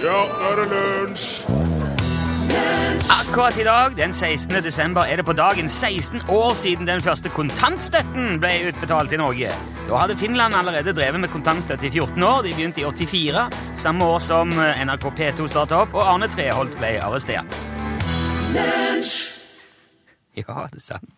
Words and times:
Ja, 0.00 0.20
nå 0.24 0.48
er 0.48 0.56
det 0.56 0.68
lunsj! 0.70 1.44
Akkurat 3.10 3.58
i 3.60 3.64
dag, 3.64 3.96
den 3.96 4.12
16. 4.12 4.62
desember, 4.64 5.02
er 5.02 5.16
det 5.16 5.24
på 5.24 5.32
dagen 5.32 5.68
16 5.68 6.22
år 6.28 6.54
siden 6.54 6.86
den 6.86 7.02
første 7.02 7.28
kontantstøtten 7.28 8.40
ble 8.40 8.50
utbetalt 8.70 9.12
i 9.12 9.18
Norge. 9.20 9.50
Da 9.88 10.00
hadde 10.00 10.16
Finland 10.16 10.56
allerede 10.56 10.94
drevet 10.96 11.20
med 11.20 11.28
kontantstøtte 11.28 11.86
i 11.86 11.90
14 11.90 12.22
år. 12.22 12.42
De 12.42 12.54
begynte 12.54 12.80
i 12.80 12.84
84, 12.84 13.50
samme 13.76 14.04
år 14.04 14.18
som 14.24 14.48
NRK 14.56 15.04
P2 15.20 15.46
starta 15.52 15.82
opp, 15.84 15.94
og 15.94 16.08
Arne 16.14 16.28
Treholt 16.32 16.78
ble 16.80 16.94
arrestert. 17.02 17.60
Ja, 20.36 20.64
det 20.72 20.80
er 20.80 20.86
sant. 20.88 21.10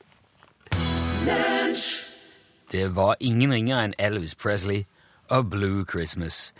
Det 2.72 2.96
var 2.96 3.14
ingen 3.20 3.52
ringere 3.52 3.86
enn 3.86 3.94
Elvis 3.98 4.34
Presley 4.34 4.84
og 5.30 5.50
Blue 5.50 5.86
Christmas. 5.86 6.50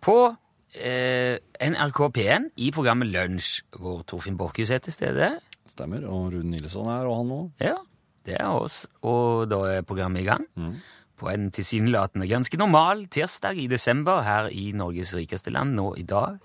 På 0.00 0.34
eh, 0.74 1.36
NRK 1.60 2.00
P1 2.16 2.50
i 2.64 2.70
programmet 2.74 3.10
Lunsj, 3.12 3.62
hvor 3.78 4.02
Torfinn 4.08 4.38
Borchhus 4.40 4.72
er 4.74 4.82
til 4.84 4.94
stede. 4.94 5.34
Stemmer. 5.68 6.04
Og 6.08 6.32
Rune 6.34 6.50
Nilsson 6.52 6.90
er, 6.90 7.06
og 7.08 7.20
han 7.20 7.34
òg. 7.36 7.46
Ja, 7.62 7.76
det 8.28 8.38
er 8.40 8.50
oss. 8.50 8.82
Og 9.06 9.48
da 9.50 9.62
er 9.70 9.86
programmet 9.86 10.24
i 10.24 10.28
gang. 10.28 10.46
På 11.18 11.30
en 11.30 11.50
tilsynelatende 11.54 12.26
ganske 12.30 12.58
normal 12.58 13.06
tirsdag 13.12 13.60
i 13.62 13.68
desember 13.70 14.24
her 14.26 14.50
i 14.50 14.72
Norges 14.74 15.14
rikeste 15.14 15.52
land 15.54 15.76
nå 15.78 15.92
i 16.00 16.06
dag. 16.08 16.40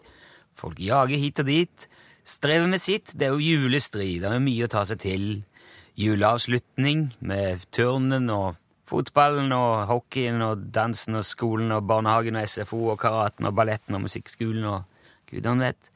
Folk 0.57 0.79
jager 0.81 1.17
hit 1.17 1.41
og 1.41 1.49
dit, 1.49 1.87
strever 2.25 2.67
med 2.69 2.81
sitt. 2.81 3.13
Det 3.17 3.27
er 3.27 3.35
jo 3.35 3.41
julestrid, 3.41 4.21
det 4.21 4.29
er 4.29 4.43
mye 4.43 4.67
å 4.67 4.71
ta 4.71 4.83
seg 4.85 5.01
til. 5.01 5.27
Juleavslutning 5.97 7.07
med 7.25 7.63
turnen 7.73 8.29
og 8.29 8.57
fotballen 8.87 9.51
og 9.55 9.87
hockeyen 9.89 10.41
og 10.45 10.69
dansen 10.75 11.19
og 11.19 11.25
skolen 11.27 11.73
og 11.75 11.87
barnehagen 11.89 12.39
og 12.39 12.47
SFO 12.47 12.93
og 12.93 12.99
karaten 13.01 13.49
og 13.49 13.55
balletten 13.57 13.97
og 13.97 14.05
musikkskolen 14.05 14.67
og 14.69 14.85
gudene 15.29 15.69
vet. 15.69 15.91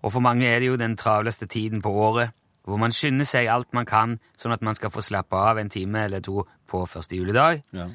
Og 0.00 0.12
for 0.12 0.24
mange 0.24 0.48
er 0.48 0.60
det 0.60 0.70
jo 0.70 0.80
den 0.80 0.96
travleste 0.96 1.46
tiden 1.46 1.82
på 1.82 1.92
året, 1.92 2.36
hvor 2.64 2.76
man 2.80 2.92
skynder 2.92 3.28
seg 3.28 3.48
alt 3.52 3.72
man 3.76 3.88
kan, 3.88 4.18
sånn 4.38 4.54
at 4.54 4.62
man 4.64 4.76
skal 4.76 4.92
få 4.92 5.02
slappe 5.04 5.36
av 5.36 5.58
en 5.60 5.72
time 5.72 6.04
eller 6.06 6.22
to 6.24 6.44
på 6.70 6.84
første 6.88 7.16
juledag. 7.16 7.64
Ja. 7.72 7.88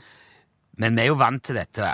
Men 0.81 0.97
vi 0.97 1.05
er 1.05 1.13
jo 1.13 1.21
vant 1.21 1.43
til 1.45 1.57
dette. 1.57 1.93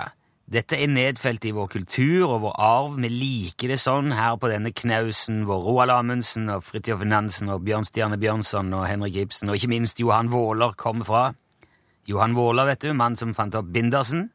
Dette 0.52 0.76
er 0.76 0.90
nedfelt 0.90 1.44
i 1.48 1.52
vår 1.54 1.68
kultur 1.70 2.26
og 2.26 2.40
vår 2.42 2.56
arv. 2.60 2.96
Vi 3.00 3.08
liker 3.08 3.72
det 3.72 3.78
sånn 3.80 4.10
her 4.12 4.34
på 4.40 4.50
denne 4.50 4.72
knausen 4.74 5.44
hvor 5.48 5.62
Roald 5.64 5.94
Amundsen 5.94 6.50
og 6.52 6.64
Fridtjof 6.66 7.04
Nansen 7.08 7.52
og 7.52 7.62
Bjørnstjerne 7.64 8.18
Bjørnson 8.20 8.72
og 8.76 8.84
Henrik 8.88 9.20
Ibsen 9.22 9.52
og 9.52 9.56
ikke 9.56 9.70
minst 9.72 10.02
Johan 10.02 10.32
Våler 10.32 10.74
kommer 10.76 11.08
fra. 11.08 11.22
Johan 12.08 12.34
Våler, 12.34 12.66
vet 12.66 12.82
du, 12.82 12.92
mann 12.92 13.16
som 13.16 13.34
fant 13.34 13.54
opp 13.54 13.68
bindersen. 13.74 14.30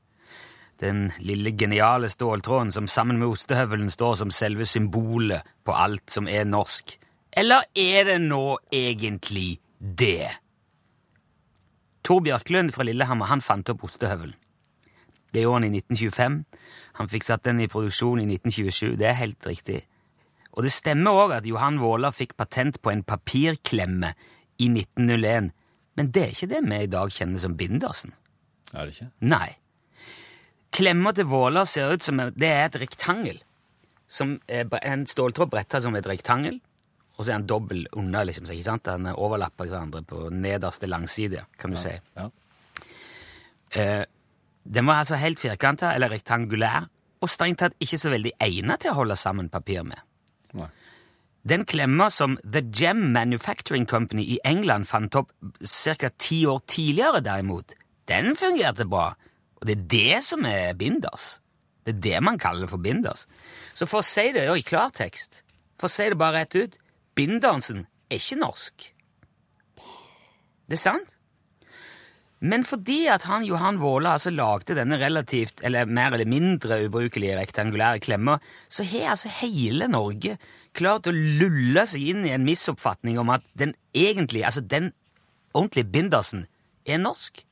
Den 0.80 1.08
lille 1.20 1.52
geniale 1.58 2.10
ståltråden 2.10 2.72
som 2.72 2.88
sammen 2.88 3.20
med 3.20 3.34
ostehøvelen 3.34 3.90
står 3.92 4.20
som 4.22 4.32
selve 4.32 4.66
symbolet 4.66 5.48
på 5.66 5.74
alt 5.74 6.10
som 6.14 6.30
er 6.30 6.46
norsk. 6.46 6.96
Eller 7.38 7.66
er 7.76 8.06
det 8.08 8.20
nå 8.24 8.58
egentlig 8.74 9.58
det? 9.78 10.30
Tor 12.08 12.22
Bjørklund 12.24 12.72
fra 12.72 12.86
Lillehammer 12.88 13.28
han 13.28 13.44
fant 13.44 13.70
opp 13.74 13.84
ostehøvelen. 13.84 14.38
Det 15.34 15.44
gjorde 15.44 15.60
han 15.60 15.68
i 15.68 15.82
1925. 15.82 16.38
Han 16.98 17.10
fikk 17.12 17.26
satt 17.28 17.44
den 17.46 17.60
i 17.60 17.68
produksjon 17.68 18.22
i 18.24 18.30
1927. 18.30 18.96
Det 18.98 19.10
er 19.10 19.20
helt 19.20 19.50
riktig. 19.50 19.82
Og 20.56 20.64
det 20.66 20.72
stemmer 20.74 21.14
òg 21.26 21.36
at 21.36 21.46
Johan 21.46 21.82
Våler 21.82 22.16
fikk 22.16 22.38
patent 22.40 22.80
på 22.82 22.94
en 22.94 23.04
papirklemme 23.06 24.14
i 24.58 24.70
1901. 24.72 25.52
Men 25.98 26.12
det 26.14 26.24
er 26.24 26.36
ikke 26.36 26.52
det 26.52 26.62
vi 26.66 26.82
i 26.86 26.92
dag 26.94 27.14
kjenner 27.14 27.42
som 27.42 27.58
bindersen. 27.58 28.14
Er 28.74 28.86
det 28.86 28.96
ikke? 28.96 29.10
Nei. 29.26 29.50
Klemma 30.78 31.14
til 31.16 31.30
Våler 31.30 31.66
ser 31.70 31.94
ut 31.96 32.06
som 32.06 32.22
det 32.22 32.50
er 32.50 32.68
et 32.68 32.80
rektangel. 32.84 33.40
Som 34.08 34.38
er 34.48 34.70
en 34.84 35.06
ståltråd 35.10 35.50
bretta 35.52 35.82
som 35.84 35.96
et 35.98 36.08
rektangel, 36.08 36.60
og 37.18 37.26
så 37.26 37.32
er 37.32 37.40
den 37.40 37.48
dobbel 37.50 37.88
under, 37.98 38.28
liksom, 38.30 38.46
ikke 38.54 38.68
sant? 38.68 38.86
Den 38.86 39.10
overlapper 39.10 39.68
hverandre 39.68 40.04
på 40.06 40.28
nederste 40.32 40.88
langside, 40.88 41.48
kan 41.58 41.74
du 41.74 41.80
si. 41.82 41.96
Ja. 42.16 42.28
Eh, 43.74 44.04
den 44.64 44.86
var 44.88 45.02
altså 45.02 45.18
helt 45.20 45.42
firkanta, 45.42 45.96
eller 45.96 46.14
rektangulær, 46.14 46.86
og 47.18 47.32
strengt 47.32 47.64
tatt 47.64 47.76
ikke 47.82 48.00
så 48.00 48.14
veldig 48.14 48.36
egnet 48.46 48.84
til 48.84 48.94
å 48.94 49.00
holde 49.00 49.18
sammen 49.18 49.50
papir 49.50 49.82
med. 49.88 50.00
Den 51.48 51.64
klemma 51.66 52.10
som 52.12 52.36
The 52.44 52.62
Gem 52.76 53.14
Manufacturing 53.14 53.86
Company 53.86 54.24
i 54.34 54.40
England 54.44 54.88
fant 54.90 55.16
opp 55.16 55.30
ca. 55.64 56.10
ti 56.18 56.42
år 56.46 56.60
tidligere, 56.68 57.22
derimot, 57.24 57.72
den 58.10 58.36
fungerte 58.36 58.88
bra. 58.90 59.14
Og 59.62 59.68
det 59.68 59.78
er 59.78 59.86
det 59.94 60.24
som 60.28 60.44
er 60.46 60.76
binders. 60.76 61.38
Det 61.86 61.96
er 61.96 62.02
det 62.04 62.24
man 62.26 62.40
kaller 62.42 62.68
for 62.68 62.84
binders. 62.84 63.24
Så 63.74 63.88
for 63.88 64.04
å 64.04 64.08
si 64.08 64.28
det 64.36 64.44
i 64.52 64.66
klartekst, 64.66 65.44
for 65.80 65.88
å 65.88 65.94
si 65.94 66.10
det 66.12 66.20
bare 66.20 66.42
rett 66.42 66.58
ut, 66.58 66.76
bindersen 67.16 67.86
er 68.12 68.20
ikke 68.20 68.42
norsk. 68.42 68.90
Det 70.68 70.76
er 70.76 70.84
sant. 70.84 71.14
Men 72.38 72.62
fordi 72.68 73.08
at 73.10 73.24
han 73.26 73.46
Johan 73.48 73.80
Våle 73.82 74.12
altså 74.14 74.30
lagde 74.30 74.76
denne 74.78 75.00
relativt, 75.02 75.64
eller 75.66 75.90
mer 75.90 76.14
eller 76.14 76.30
mindre 76.30 76.84
ubrukelige 76.86 77.38
rektangulære 77.40 78.04
klemma, 78.04 78.36
så 78.70 78.86
har 78.86 79.16
altså 79.16 79.32
hele 79.40 79.88
Norge 79.90 80.36
klart 80.78 81.10
å 81.10 81.16
lulle 81.16 81.84
seg 81.90 82.06
inn 82.14 82.24
i 82.28 82.34
en 82.36 82.46
misoppfatning 82.48 83.20
om 83.22 83.34
at 83.34 83.46
den 83.58 83.74
egentlig, 83.98 84.46
altså 84.46 84.62
den 84.62 84.92
ordentlige 85.54 85.90
bindersen, 85.94 86.46
er 86.88 87.02
norsk. 87.02 87.44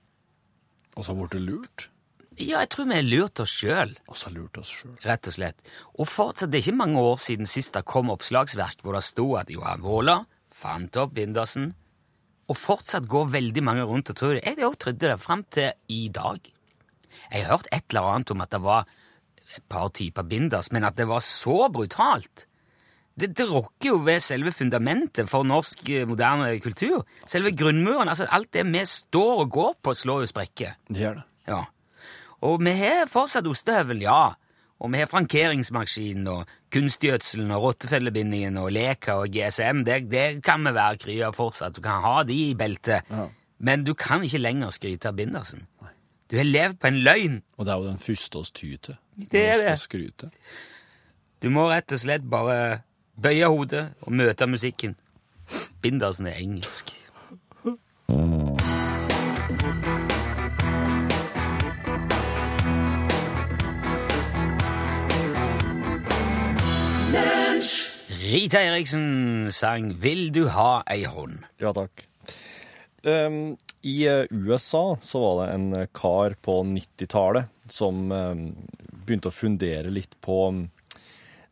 Og 0.96 1.08
så 1.08 1.16
ble 1.18 1.28
det 1.34 1.44
lurt. 1.44 1.90
Ja, 2.36 2.60
jeg 2.60 2.70
tror 2.74 2.90
vi 2.90 2.98
har 2.98 3.06
lurt 3.08 3.40
oss 3.40 3.54
sjøl, 3.62 3.94
lurt 4.36 4.58
oss 4.60 4.72
sjøl. 4.82 4.96
rett 5.06 5.28
og 5.30 5.36
slett. 5.38 5.62
Og 5.96 6.08
fortsatt, 6.08 6.52
det 6.52 6.60
er 6.60 6.66
ikke 6.66 6.84
mange 6.84 7.00
år 7.00 7.22
siden 7.24 7.48
sist 7.48 7.78
det 7.78 7.86
kom 7.88 8.12
oppslagsverk 8.12 8.84
hvor 8.84 8.98
det 8.98 9.06
sto 9.08 9.30
at 9.40 9.52
Johan 9.54 9.84
Våla 9.84 10.18
fant 10.56 11.00
opp 11.00 11.14
bindersen, 11.16 11.72
og 12.46 12.60
fortsatt 12.60 13.08
går 13.10 13.32
veldig 13.34 13.64
mange 13.64 13.86
rundt 13.88 14.12
og 14.12 14.20
tror 14.20 14.36
det. 14.36 14.44
Jeg 14.46 14.68
òg 14.68 14.76
trodde 14.80 15.08
det 15.08 15.22
fram 15.24 15.46
til 15.52 15.72
i 15.92 16.10
dag. 16.14 16.52
Jeg 17.32 17.46
har 17.46 17.56
hørt 17.56 17.72
et 17.72 17.88
eller 17.90 18.12
annet 18.12 18.36
om 18.36 18.44
at 18.44 18.52
det 18.52 18.62
var 18.62 18.92
et 19.56 19.66
par 19.72 19.90
typer 19.96 20.28
binders, 20.28 20.72
men 20.76 20.84
at 20.84 21.00
det 21.00 21.08
var 21.08 21.24
så 21.24 21.70
brutalt 21.72 22.46
det, 23.16 23.46
rokker 23.48 23.94
jo 23.94 24.00
ved 24.04 24.20
selve 24.20 24.52
fundamentet 24.52 25.30
for 25.32 25.48
norsk 25.48 25.86
eh, 25.90 26.08
moderne 26.08 26.50
kultur. 26.60 27.06
Selve 27.26 27.54
grunnmuren. 27.56 28.10
altså 28.12 28.28
Alt 28.30 28.52
det 28.54 28.66
vi 28.68 28.82
står 28.86 29.46
og 29.46 29.52
går 29.52 29.78
på, 29.84 29.94
slår 29.94 30.26
jo 30.26 30.32
sprekker. 30.34 30.76
Det 30.90 31.00
gjør 31.00 31.22
det. 31.22 31.24
Ja. 31.48 31.62
Og 32.46 32.60
vi 32.66 32.74
har 32.76 33.08
fortsatt 33.08 33.48
ostehøvel, 33.48 34.04
ja. 34.04 34.34
Og 34.84 34.92
vi 34.92 35.00
har 35.00 35.08
frankeringsmaskinen 35.08 36.28
og 36.28 36.52
kunstgjødselen 36.76 37.54
og 37.56 37.70
rottefellebindingen 37.70 38.60
og 38.60 38.74
Leka 38.76 39.16
og 39.22 39.32
GSM. 39.32 39.86
Det, 39.88 40.02
det 40.12 40.26
kan 40.44 40.66
vi 40.68 40.76
være 40.76 41.00
kry 41.00 41.16
av 41.24 41.38
fortsatt. 41.38 41.78
Du 41.78 41.82
kan 41.86 42.04
ha 42.04 42.18
de 42.28 42.42
i 42.50 42.58
beltet. 42.60 43.08
Ja. 43.10 43.30
Men 43.64 43.86
du 43.88 43.94
kan 43.96 44.26
ikke 44.28 44.44
lenger 44.44 44.76
skryte 44.76 45.10
av 45.10 45.16
bindersen. 45.16 45.64
Du 46.28 46.36
har 46.36 46.48
levd 46.48 46.82
på 46.82 46.90
en 46.90 47.00
løgn. 47.06 47.40
Og 47.56 47.66
det 47.66 47.72
er 47.72 47.80
jo 47.80 47.88
den 47.94 48.02
første 48.02 48.42
oss 48.42 48.52
ty 48.52 48.74
til. 48.76 48.98
Det 49.16 49.46
er 49.46 49.62
det. 49.62 49.78
skryte. 49.80 50.32
Du 51.40 51.48
må 51.54 51.70
rett 51.70 51.94
og 51.96 52.02
slett 52.02 52.26
bare 52.28 52.82
bøye 53.16 53.48
hodet 53.48 53.88
og 54.06 54.14
møte 54.14 54.48
musikken. 54.48 54.96
Bindersen 55.82 56.28
er 56.28 56.40
engelsk. 56.42 56.92
Rita 68.26 68.60
Eriksen 68.60 69.52
sang 69.54 69.94
'Vil 70.02 70.32
du 70.34 70.48
ha 70.50 70.84
ei 70.90 71.06
hånd'. 71.06 71.46
Ja, 71.62 71.72
takk. 71.72 72.08
Um, 73.06 73.56
I 73.84 74.08
eh, 74.10 74.26
USA 74.32 74.98
så 75.02 75.20
var 75.22 75.46
det 75.46 75.54
en 75.54 75.74
eh, 75.74 75.88
kar 75.94 76.34
på 76.42 76.64
90-tallet 76.66 77.46
som 77.70 78.12
um, 78.12 78.48
begynte 79.06 79.30
å 79.30 79.36
fundere 79.36 79.94
litt 79.94 80.18
på 80.26 80.50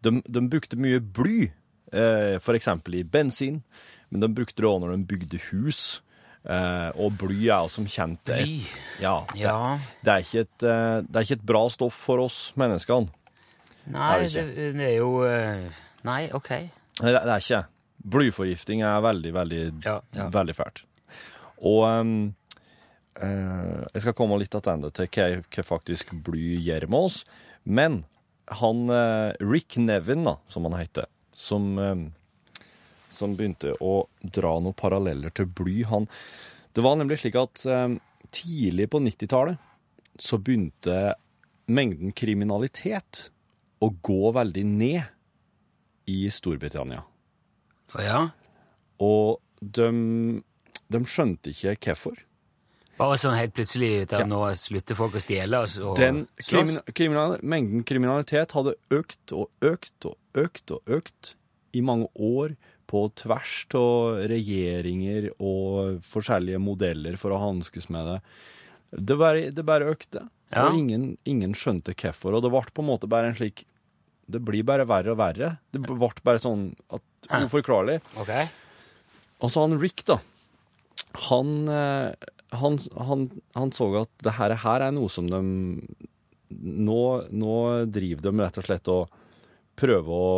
de, 0.04 0.22
de 0.26 0.42
brukte 0.50 0.80
mye 0.80 1.00
bly, 1.00 1.52
eh, 1.94 2.56
eksempel 2.58 3.00
i 3.00 3.04
bensin, 3.04 3.62
men 4.10 4.24
de 4.24 4.30
brukte 4.34 4.62
det 4.62 4.70
òg 4.70 4.82
når 4.84 4.96
de 4.96 5.06
bygde 5.14 5.42
hus. 5.52 6.02
Uh, 6.44 6.92
og 7.00 7.14
bly 7.22 7.46
er 7.46 7.62
jo 7.64 7.70
som 7.72 7.86
kjent 7.88 8.28
et, 8.36 8.72
ja, 9.00 9.14
det, 9.32 9.46
Ja. 9.46 9.78
det, 10.04 10.12
er 10.12 10.42
et, 10.42 10.66
eh, 10.68 10.98
det 11.00 11.16
er 11.16 11.24
ikke 11.24 11.38
et 11.38 11.46
bra 11.54 11.62
stoff 11.72 11.96
for 11.96 12.20
oss 12.20 12.40
menneskene. 12.60 13.08
Nei, 13.94 14.26
det 14.26 14.44
det, 14.52 14.66
det 14.76 14.90
er 14.90 14.98
jo 14.98 15.24
Nei, 16.04 16.28
ok. 16.36 16.50
Det, 17.00 17.14
det 17.14 17.32
er 17.32 17.40
ikke. 17.40 17.62
Blyforgifting 18.04 18.84
er 18.84 19.00
veldig, 19.06 19.32
veldig, 19.32 19.62
ja. 19.86 20.02
veldig 20.12 20.56
fælt. 20.58 20.84
Og 21.64 21.86
um, 21.88 22.34
uh, 23.24 23.84
jeg 23.94 24.04
skal 24.04 24.16
komme 24.18 24.36
litt 24.42 24.52
tilbake 24.52 24.92
til 25.00 25.08
hva, 25.16 25.28
hva 25.48 25.64
faktisk 25.64 26.12
bly 26.26 26.58
gjør 26.60 26.90
med 26.92 27.08
oss. 27.08 27.22
Men 27.64 28.02
han 28.60 28.84
uh, 28.92 29.32
Rick 29.40 29.80
Nevin, 29.80 30.28
da, 30.28 30.36
som 30.52 30.68
han 30.68 30.76
heter, 30.76 31.08
som, 31.34 31.78
eh, 31.80 31.96
som 33.10 33.36
begynte 33.36 33.76
å 33.82 34.08
dra 34.22 34.56
noen 34.60 34.78
paralleller 34.78 35.34
til 35.34 35.50
bly 35.50 35.84
han, 35.90 36.08
Det 36.74 36.82
var 36.82 36.96
nemlig 36.98 37.20
slik 37.22 37.36
at 37.38 37.66
eh, 37.70 37.98
tidlig 38.34 38.90
på 38.90 38.98
90-tallet 38.98 39.58
så 40.18 40.40
begynte 40.42 41.14
mengden 41.70 42.12
kriminalitet 42.18 43.28
å 43.84 43.92
gå 44.02 44.32
veldig 44.34 44.64
ned 44.66 46.10
i 46.10 46.30
Storbritannia. 46.34 47.04
Ja? 48.02 48.24
Og 48.98 49.38
de, 49.62 49.90
de 50.90 51.04
skjønte 51.06 51.54
ikke 51.54 51.76
hvorfor. 51.78 52.18
Bare 53.00 53.18
sånn 53.18 53.34
helt 53.38 53.56
plutselig 53.58 54.04
ut 54.04 54.14
av 54.14 54.28
nå 54.30 54.40
slutter 54.60 54.98
folk 54.98 55.16
å 55.18 55.22
stjele 55.24 55.64
og, 55.66 55.96
Den 55.98 56.26
krimin 56.46 56.78
kriminal 56.94 57.40
mengden 57.42 57.82
kriminalitet 57.90 58.54
hadde 58.54 58.76
økt 58.94 59.34
og 59.34 59.50
økt 59.66 60.10
og 60.12 60.18
økt 60.38 60.76
og 60.76 60.94
økt 61.00 61.34
i 61.74 61.82
mange 61.82 62.06
år 62.14 62.54
på 62.94 63.08
tvers 63.18 63.54
av 63.80 64.20
regjeringer 64.30 65.32
og 65.42 66.04
forskjellige 66.06 66.62
modeller 66.62 67.18
for 67.18 67.34
å 67.34 67.40
hanskes 67.42 67.90
med 67.90 68.06
det. 68.12 68.18
Det 69.10 69.18
bare, 69.18 69.48
det 69.50 69.66
bare 69.66 69.90
økte, 69.90 70.28
Ja. 70.54 70.68
og 70.68 70.78
ingen, 70.78 71.18
ingen 71.26 71.56
skjønte 71.58 71.96
hvorfor. 71.98 72.36
Og 72.38 72.44
det 72.46 72.52
ble 72.54 72.62
på 72.70 72.84
en 72.84 72.92
måte 72.92 73.10
bare 73.10 73.32
en 73.32 73.40
slik 73.40 73.66
Det 74.30 74.40
blir 74.40 74.64
bare 74.64 74.86
verre 74.88 75.12
og 75.12 75.18
verre. 75.20 75.58
Det 75.74 75.82
ble 75.84 75.98
bare 76.24 76.40
sånn 76.40 76.70
at, 76.94 77.02
uforklarlig. 77.44 77.98
Okay. 78.22 78.46
Og 79.42 79.50
så 79.52 79.66
han 79.66 79.76
Rick, 79.82 80.06
da. 80.08 80.16
Han, 81.28 81.68
eh, 81.68 82.14
han, 82.60 82.80
han, 83.10 83.28
han 83.58 83.74
så 83.76 83.90
at 84.04 84.12
det 84.26 84.36
her, 84.38 84.56
her 84.64 84.88
er 84.88 84.96
noe 84.96 85.12
som 85.12 85.30
de 85.32 85.42
nå, 86.54 87.04
nå 87.34 87.58
driver 87.90 88.28
de 88.28 88.34
rett 88.40 88.60
og 88.62 88.68
slett 88.68 88.92
og 88.94 89.20
prøver 89.80 90.14
å 90.14 90.34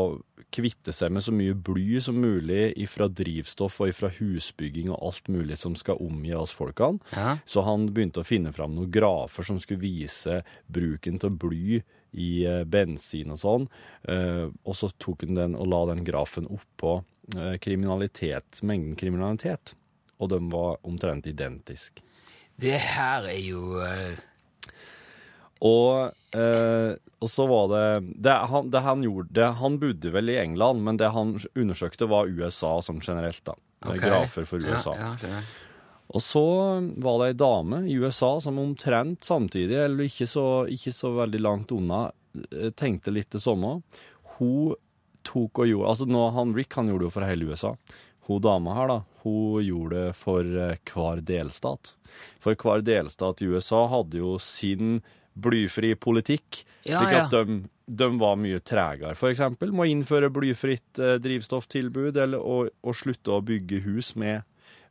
kvitte 0.55 0.93
seg 0.95 1.11
med 1.11 1.25
så 1.25 1.33
mye 1.35 1.55
bly 1.67 1.99
som 2.03 2.17
mulig 2.21 2.69
ifra 2.79 3.09
drivstoff 3.11 3.81
og 3.83 3.91
ifra 3.91 4.11
husbygging 4.15 4.91
og 4.93 5.01
alt 5.09 5.29
mulig 5.31 5.57
som 5.59 5.75
skal 5.75 5.99
omgi 6.03 6.31
oss 6.37 6.53
folkene. 6.55 7.01
Ja. 7.11 7.35
Så 7.43 7.65
han 7.67 7.89
begynte 7.91 8.23
å 8.23 8.27
finne 8.27 8.53
fram 8.55 8.75
noen 8.77 8.91
grafer 8.93 9.47
som 9.47 9.59
skulle 9.59 9.83
vise 9.83 10.41
bruken 10.71 11.19
av 11.25 11.35
bly 11.41 11.81
i 12.15 12.29
eh, 12.47 12.63
bensin 12.63 13.33
og 13.35 13.41
sånn. 13.41 13.67
Eh, 14.07 14.45
og 14.47 14.77
så 14.77 14.91
tok 15.01 15.25
han 15.27 15.39
den 15.41 15.57
og 15.59 15.67
la 15.73 15.81
den 15.91 16.05
grafen 16.07 16.47
oppå 16.47 17.01
eh, 17.35 17.57
kriminalitet, 17.59 18.61
mengden 18.63 18.95
kriminalitet. 18.99 19.75
Og 20.19 20.31
de 20.31 20.39
var 20.51 20.79
omtrent 20.87 21.27
identiske. 21.27 22.05
Det 22.55 22.77
her 22.79 23.27
er 23.27 23.41
jo 23.41 23.81
uh... 23.81 24.23
Og, 25.65 26.11
uh, 26.35 26.91
og 27.23 27.29
så 27.31 27.45
var 27.47 27.69
det 27.71 27.83
det 28.27 28.33
han, 28.51 28.67
det 28.69 28.81
han 28.83 29.03
gjorde 29.03 29.31
det, 29.33 29.45
Han 29.61 29.77
bodde 29.79 30.11
vel 30.11 30.29
i 30.29 30.35
England, 30.41 30.83
men 30.83 30.99
det 30.99 31.13
han 31.15 31.37
undersøkte, 31.55 32.09
var 32.11 32.27
USA 32.27 32.75
sånn 32.83 32.99
generelt. 33.03 33.41
da. 33.47 33.55
Okay. 33.85 34.03
Grafer 34.03 34.47
for 34.47 34.63
USA. 34.63 34.95
Ja, 34.99 35.13
ja. 35.23 35.39
Og 36.13 36.21
så 36.21 36.45
var 37.01 37.21
det 37.21 37.31
ei 37.31 37.37
dame 37.39 37.81
i 37.89 37.95
USA 37.97 38.35
som 38.41 38.59
omtrent 38.61 39.25
samtidig, 39.25 39.77
eller 39.87 40.05
ikke 40.05 40.27
så, 40.29 40.45
ikke 40.69 40.93
så 40.93 41.11
veldig 41.15 41.41
langt 41.41 41.73
unna, 41.73 42.11
eh, 42.51 42.69
tenkte 42.77 43.13
litt 43.13 43.31
det 43.33 43.41
samme. 43.41 43.79
Hun 44.37 44.75
tok 45.25 45.63
og 45.63 45.69
gjorde 45.69 45.89
Altså 45.89 46.05
nå, 46.05 46.27
han 46.35 46.53
Rick 46.53 46.75
han 46.77 46.91
gjorde 46.91 47.05
det 47.05 47.09
jo 47.09 47.15
for 47.15 47.25
hele 47.25 47.49
USA. 47.49 47.73
Hun 48.25 48.41
dama 48.41 48.73
her, 48.73 48.87
da, 48.89 48.97
hun 49.23 49.61
gjorde 49.65 49.99
det 50.07 50.15
for 50.17 50.41
eh, 50.45 50.77
hver 50.89 51.21
delstat. 51.25 51.91
For 52.41 52.55
hver 52.57 52.81
delstat 52.85 53.43
i 53.45 53.49
USA 53.51 53.83
hadde 53.91 54.17
jo 54.21 54.35
sin 54.41 54.99
blyfri 55.35 55.93
politikk, 55.99 56.63
Ja, 56.87 57.01
slik 57.03 57.11
ja. 57.13 57.23
at 57.25 57.33
de, 57.35 57.57
de 58.01 58.07
var 58.21 58.37
mye 58.39 58.61
tregere. 58.63 59.13
For 59.19 59.29
eksempel 59.33 59.73
må 59.75 59.85
innføre 59.91 60.29
blyfritt 60.33 60.97
eh, 61.03 61.17
drivstofftilbud, 61.21 62.17
eller 62.23 62.39
å, 62.41 62.61
å 62.71 62.93
slutte 62.95 63.35
å 63.35 63.41
bygge 63.45 63.81
hus 63.85 64.13
med, 64.15 64.45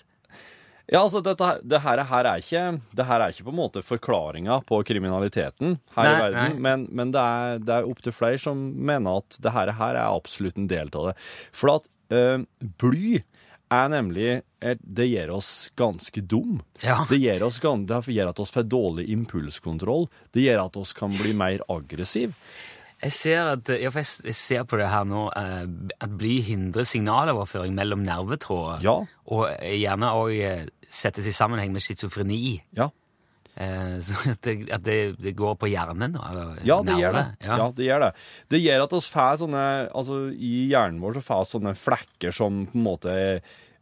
Ja, 0.91 0.99
altså, 1.05 1.19
dette, 1.23 1.47
det 1.63 1.79
her, 1.85 2.03
her 2.09 2.25
er 2.27 2.37
ikke, 2.43 2.63
det 2.99 3.05
her 3.07 3.19
er 3.23 3.29
ikke 3.31 3.47
på 3.47 3.53
en 3.53 3.61
måte 3.61 3.79
forklaringa 3.85 4.55
på 4.67 4.75
kriminaliteten 4.89 5.69
her 5.95 6.03
Nei, 6.03 6.11
i 6.11 6.19
verden, 6.19 6.41
nei. 6.41 6.51
men, 6.65 6.83
men 6.91 7.07
det 7.15 7.21
er, 7.21 7.63
det 7.63 7.73
er 7.77 7.87
opptil 7.87 8.11
flere 8.15 8.39
som 8.43 8.57
mener 8.75 9.11
at 9.21 9.29
det 9.39 9.51
her, 9.55 9.71
her 9.77 9.95
er 9.95 10.07
absolutt 10.09 10.57
en 10.59 10.67
del 10.67 10.87
av 10.91 11.05
det. 11.11 11.15
For 11.55 11.67
at 11.77 11.83
uh, 12.11 12.43
bly 12.83 13.23
er 13.71 13.91
nemlig 13.91 14.41
at 14.61 14.81
Det 14.83 15.07
gjør 15.09 15.31
oss 15.39 15.71
ganske 15.79 16.21
dum. 16.21 16.59
Ja. 16.83 16.99
Det 17.09 17.17
gjør, 17.17 17.47
oss, 17.47 17.57
det 17.57 18.01
gjør 18.13 18.29
at 18.29 18.41
oss 18.43 18.53
får 18.53 18.67
dårlig 18.69 19.07
impulskontroll. 19.09 20.05
Det 20.29 20.43
gjør 20.45 20.67
at 20.67 20.77
oss 20.77 20.93
kan 20.93 21.15
bli 21.17 21.33
mer 21.33 21.63
aggressiv. 21.71 22.35
Jeg 23.01 23.15
ser, 23.15 23.47
at, 23.55 23.71
jeg 23.81 24.35
ser 24.37 24.67
på 24.69 24.77
det 24.77 24.91
her 24.91 25.07
nå 25.09 25.23
eh, 25.33 25.63
at 25.97 26.11
bly 26.13 26.35
hindrer 26.45 26.85
signaloverføring 26.85 27.73
mellom 27.73 28.03
nervetråder. 28.05 28.83
Ja. 28.85 28.99
Og 29.33 29.47
gjerne 29.65 30.13
òg 30.13 30.69
settes 30.85 31.25
i 31.25 31.33
sammenheng 31.33 31.73
med 31.73 31.81
schizofreni. 31.81 32.59
Ja. 32.77 32.91
Eh, 33.55 33.97
så 34.05 34.17
at, 34.31 34.41
det, 34.47 34.55
at 34.71 34.83
det, 34.85 34.99
det 35.21 35.33
går 35.37 35.57
på 35.59 35.69
hjernen. 35.71 36.15
Ja, 36.67 36.79
det 36.85 36.99
gjør 36.99 37.17
det. 37.17 37.25
Ja. 37.43 37.57
Ja. 37.57 37.71
det 37.75 37.87
gjør 37.87 38.05
det. 38.05 38.11
Det 38.53 38.61
gjør 38.63 38.85
at 38.85 38.95
oss 38.99 39.09
får 39.11 39.41
sånne 39.43 39.65
Altså, 39.89 40.21
i 40.31 40.53
hjernen 40.71 41.01
vår 41.03 41.19
så 41.19 41.25
får 41.25 41.43
vi 41.43 41.51
sånne 41.55 41.75
flekker 41.79 42.35
som 42.35 42.63
på 42.69 42.79
en 42.79 42.87
måte 42.87 43.17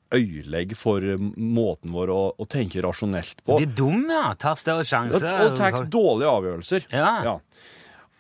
øyelegg 0.10 0.74
for 0.74 1.04
måten 1.38 1.94
vår 1.94 2.10
å, 2.10 2.22
å 2.34 2.46
tenke 2.50 2.82
rasjonelt 2.82 3.44
på. 3.46 3.60
Blir 3.60 3.76
dum, 3.78 4.08
ja. 4.10 4.32
Tar 4.42 4.58
større 4.58 4.82
Og, 4.82 4.90
sjanser. 4.90 5.28
og 5.46 5.60
tar 5.60 5.84
dårlige 5.86 6.32
avgjørelser. 6.34 6.88
Ja. 6.90 7.36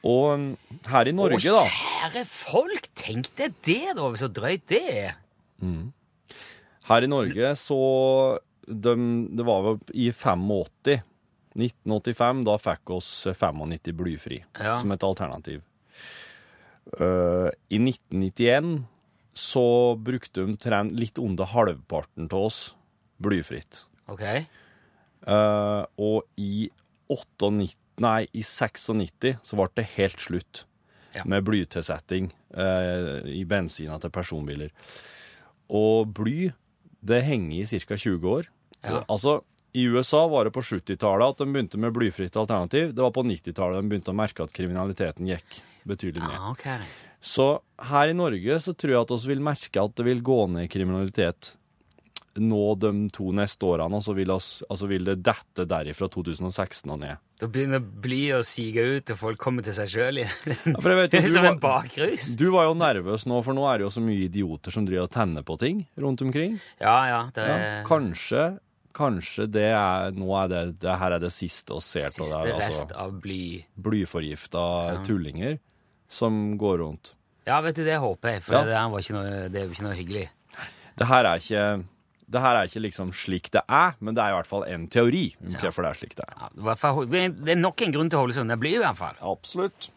Og 0.06 0.28
um, 0.32 0.46
her 0.88 1.10
i 1.10 1.16
Norge, 1.16 1.42
Å, 1.50 1.64
da 1.64 1.80
kjære 2.00 2.22
folk, 2.30 2.92
tenk 2.96 3.32
deg 3.40 3.58
det, 3.66 3.96
da, 3.98 4.12
så 4.22 4.30
drøyt 4.32 4.68
det 4.72 4.84
er. 4.94 5.18
Her 6.90 7.06
i 7.06 7.10
Norge 7.12 7.50
så 7.60 7.80
de, 8.70 8.94
Det 9.36 9.44
var 9.46 9.66
vel 9.66 9.80
i 9.98 10.08
85 10.14 10.46
1985, 11.60 12.44
da 12.48 12.56
fikk 12.62 12.94
oss 12.96 13.10
95 13.28 13.94
blyfri 14.00 14.44
Ja. 14.60 14.76
som 14.80 14.92
et 14.96 15.04
alternativ. 15.04 15.62
Uh, 17.00 17.50
I 17.70 17.78
1991 17.78 18.86
så 19.34 19.96
brukte 19.96 20.46
de 20.46 20.82
litt 20.98 21.20
under 21.22 21.46
halvparten 21.46 22.28
av 22.32 22.48
oss 22.50 22.76
blyfritt. 23.22 23.84
Ok. 24.10 24.24
Uh, 25.28 25.86
og 26.00 26.24
i 26.40 26.70
98, 27.10 27.76
nei, 28.02 28.24
i 28.34 28.42
96 28.42 29.38
så 29.44 29.60
ble 29.60 29.70
det 29.76 29.88
helt 29.98 30.20
slutt 30.20 30.66
Ja. 31.14 31.24
med 31.26 31.44
blytilsetting 31.44 32.32
uh, 32.54 33.26
i 33.26 33.44
bensina 33.46 33.98
til 34.00 34.12
personbiler. 34.14 34.70
Og 35.70 36.08
bly, 36.14 36.52
det 37.02 37.24
henger 37.26 37.62
i 37.64 37.80
ca. 37.82 37.96
20 37.98 38.30
år. 38.30 38.50
Ja. 38.84 39.04
Altså, 39.10 39.42
i 39.74 39.84
USA 39.86 40.24
var 40.28 40.48
det 40.48 40.56
på 40.56 40.64
70-tallet 40.66 41.36
at 41.36 41.44
de 41.44 41.50
begynte 41.54 41.78
med 41.82 41.94
blyfritt 41.94 42.38
alternativ. 42.40 42.94
Det 42.96 43.06
var 43.06 43.14
på 43.14 43.26
90-tallet 43.28 43.82
de 43.84 43.92
begynte 43.92 44.14
å 44.14 44.18
merke 44.18 44.46
at 44.46 44.56
kriminaliteten 44.56 45.30
gikk 45.30 45.62
betydelig 45.90 46.26
ned. 46.26 46.40
Ah, 46.40 46.50
okay. 46.52 46.82
Så 47.20 47.52
her 47.92 48.10
i 48.10 48.18
Norge 48.18 48.60
så 48.64 48.74
tror 48.74 48.96
jeg 48.96 49.06
at 49.06 49.16
vi 49.16 49.34
vil 49.34 49.44
merke 49.44 49.84
at 49.84 49.96
det 50.00 50.08
vil 50.08 50.24
gå 50.26 50.42
ned 50.54 50.66
i 50.66 50.72
kriminalitet 50.72 51.56
nå 52.40 52.76
de 52.80 52.92
to 53.14 53.32
neste 53.36 53.66
årene, 53.66 54.00
og 54.00 54.06
så 54.06 54.14
vil, 54.16 54.32
oss, 54.32 54.62
altså 54.70 54.88
vil 54.90 55.08
det 55.08 55.18
dette 55.26 55.66
derifra 55.68 56.08
2016 56.12 56.94
og 56.94 57.02
ned. 57.02 57.20
Da 57.40 57.48
begynner 57.52 57.82
bly 57.82 58.22
å 58.38 58.42
sige 58.46 58.84
ut, 58.84 59.12
og 59.14 59.20
folk 59.20 59.42
kommer 59.42 59.66
til 59.66 59.76
seg 59.76 59.92
sjøl 59.92 60.22
igjen. 60.22 60.56
Ja, 60.70 61.08
du, 61.12 61.20
som 61.32 61.48
en 61.50 61.60
bakrus. 61.62 62.34
du 62.40 62.50
var 62.54 62.70
jo 62.70 62.78
nervøs 62.80 63.26
nå, 63.30 63.42
for 63.46 63.58
nå 63.58 63.66
er 63.70 63.80
det 63.80 63.88
jo 63.88 63.94
så 63.96 64.04
mye 64.04 64.26
idioter 64.28 64.76
som 64.76 64.88
driver 64.88 65.08
og 65.08 65.14
tenner 65.16 65.46
på 65.48 65.58
ting 65.62 65.84
rundt 66.00 66.24
omkring. 66.26 66.60
Ja, 66.82 66.98
ja. 67.10 67.22
Det 67.36 67.48
Ja, 67.50 67.60
kanskje, 67.88 68.50
kanskje 69.00 69.48
det 69.52 69.70
er 69.72 70.12
Nå 70.20 70.28
er 70.44 70.50
det, 70.52 70.64
det 70.84 70.98
her 71.02 71.16
er 71.16 71.24
det 71.24 71.32
siste 71.34 71.74
vi 71.78 71.84
ser 71.86 72.10
av 72.10 72.16
siste 72.18 72.42
det. 72.46 72.56
rest 72.60 72.82
Altså, 72.84 72.98
av 73.06 73.16
bly. 73.24 73.42
blyforgifta 73.80 74.66
tullinger 75.08 75.58
som 76.10 76.58
går 76.60 76.82
rundt. 76.84 77.14
Ja, 77.48 77.62
vet 77.66 77.80
du, 77.80 77.86
det 77.88 77.96
håper 78.02 78.36
jeg, 78.36 78.44
for 78.46 78.60
Ja. 78.60 78.66
det 78.66 78.76
der 78.76 79.14
noe, 79.16 79.50
det 79.50 79.62
er 79.62 79.66
jo 79.66 79.72
ikke 79.74 79.88
noe 79.88 79.98
hyggelig. 79.98 80.28
Det 81.00 81.08
her 81.08 81.26
er 81.26 81.40
ikke 81.42 81.64
det 82.30 82.42
her 82.44 82.56
er 82.60 82.68
ikke 82.70 82.84
liksom 82.84 83.12
slik 83.16 83.50
det 83.56 83.64
er, 83.66 83.96
men 84.00 84.14
det 84.14 84.22
er 84.22 84.30
i 84.30 84.38
hvert 84.38 84.50
fall 84.50 84.66
en 84.70 84.88
teori 84.92 85.32
om 85.42 85.56
hvorfor 85.58 85.82
det 85.86 85.90
er 85.90 85.98
slik 85.98 86.16
det 86.20 86.26
er. 86.28 86.36
Ja, 86.38 86.50
det, 86.54 87.56
er 87.56 87.58
nok 87.58 87.82
en 87.82 87.96
grunn 87.96 88.10
til 88.12 88.20
å 88.20 88.22
holde 88.22 88.36
seg 88.38 88.46
unna 88.46 88.58
bly, 88.62 88.76
i 88.78 88.82
hvert 88.84 89.00
fall. 89.00 89.18
Absolutt. 89.26 89.90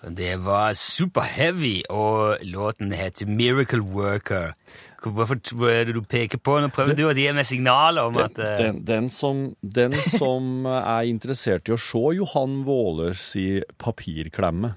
Det 0.00 0.36
var 0.46 0.72
Super 0.78 1.26
Heavy, 1.26 1.82
og 1.90 2.38
låten 2.46 2.94
heter 2.94 3.26
Miracle 3.26 3.82
Worker. 3.82 4.54
Hvorfor 5.00 5.40
er 5.70 5.84
det 5.88 5.94
du 5.96 6.02
peker 6.04 6.38
på? 6.42 6.58
Nå 6.60 6.68
prøver 6.74 6.94
du 6.98 7.06
å 7.08 7.14
gi 7.16 7.32
meg 7.36 7.46
signaler 7.48 8.10
om 8.10 8.16
at 8.20 8.36
uh... 8.36 8.56
Den, 8.60 8.82
den, 8.84 9.08
som, 9.12 9.54
den 9.62 9.94
som 10.18 10.66
er 10.68 11.08
interessert 11.08 11.68
i 11.70 11.74
å 11.76 11.80
se 11.80 12.02
Johan 12.18 12.60
Våler 12.66 13.16
si 13.18 13.62
papirklemme, 13.80 14.74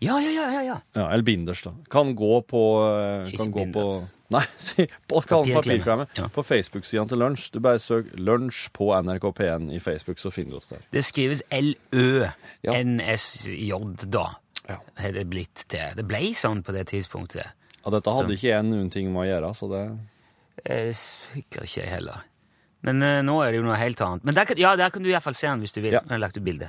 Ja, 0.00 0.20
ja, 0.20 0.30
ja, 0.30 0.46
ja, 0.52 0.62
ja. 0.62 0.76
Ja, 0.92 1.06
eller 1.08 1.24
binders, 1.24 1.62
da. 1.64 1.70
Kan 1.92 2.14
gå 2.16 2.40
på 2.48 2.62
eh, 2.84 3.28
Ikke 3.30 3.44
Kan 3.44 3.52
gå 3.54 3.64
på 3.72 3.84
binders. 3.88 4.10
Nei, 4.30 4.44
si 4.60 4.86
på 5.08 5.20
kan- 5.26 5.48
Papirklemme. 5.48 6.06
Ja. 6.14 6.28
På 6.32 6.42
Facebook-sida 6.46 7.04
til 7.08 7.18
Lunsj. 7.18 7.50
Du 7.52 7.60
bare 7.64 7.78
søk 7.82 8.06
'Lunsj' 8.14 8.70
på 8.76 8.92
NRK 9.02 9.24
P1 9.40 9.72
i 9.74 9.80
Facebook, 9.82 10.18
så 10.22 10.30
finner 10.30 10.50
du 10.54 10.56
oss 10.60 10.68
der. 10.70 10.78
Det 10.92 11.04
skrives 11.04 11.42
L-Ø-N-S-J, 11.50 12.60
da. 14.06 14.26
Ja. 14.68 14.76
Det 15.10 15.26
blitt 15.26 15.64
til. 15.66 15.96
Det 15.96 16.06
ble 16.06 16.34
sånn 16.36 16.62
på 16.62 16.72
det 16.76 16.86
tidspunktet. 16.92 17.46
Ja, 17.80 17.92
dette 17.94 18.12
hadde 18.12 18.34
ikke 18.36 18.50
jeg 18.50 18.64
noen 18.68 18.90
ting 18.92 19.08
med 19.12 19.24
å 19.24 19.28
gjøre, 19.30 19.52
så 19.56 19.68
det 19.72 19.84
Eh, 20.64 20.90
Sikkert 20.92 21.64
ikke 21.64 21.80
jeg 21.80 21.88
heller. 21.88 22.26
Men 22.84 23.00
uh, 23.04 23.20
nå 23.24 23.36
er 23.44 23.52
det 23.52 23.60
jo 23.60 23.64
noe 23.66 23.78
helt 23.80 24.00
annet. 24.04 24.24
Men 24.28 24.36
der 24.36 24.48
kan, 24.48 24.58
ja, 24.60 24.74
der 24.76 24.92
kan 24.92 25.04
du 25.04 25.10
iallfall 25.10 25.36
se 25.36 25.48
den 25.48 25.62
hvis 25.64 25.72
du 25.76 25.80
vil. 25.80 25.94
Ja. 25.96 26.02
Jeg 26.04 26.14
har 26.16 26.20
lagt 26.20 26.36
ut 26.36 26.44
bilde. 26.44 26.68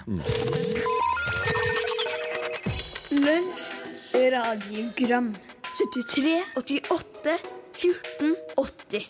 Lunsj, 3.11 3.65
radiogram 4.35 5.31
73, 5.71 6.35
88, 6.59 7.35
14, 7.81 8.35
80 8.59 9.05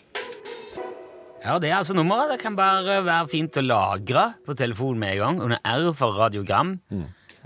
Ja, 1.42 1.56
det 1.58 1.72
er 1.72 1.78
altså 1.80 1.94
nummeret. 1.98 2.36
Det 2.36 2.40
kan 2.42 2.58
bare 2.58 3.00
være 3.02 3.30
fint 3.30 3.58
å 3.58 3.64
lagre 3.66 4.28
på 4.46 4.54
telefonen 4.58 5.02
med 5.02 5.16
en 5.16 5.22
gang. 5.24 5.40
Under 5.48 5.62
R 5.66 5.90
for 5.98 6.18
radiogram. 6.18 6.76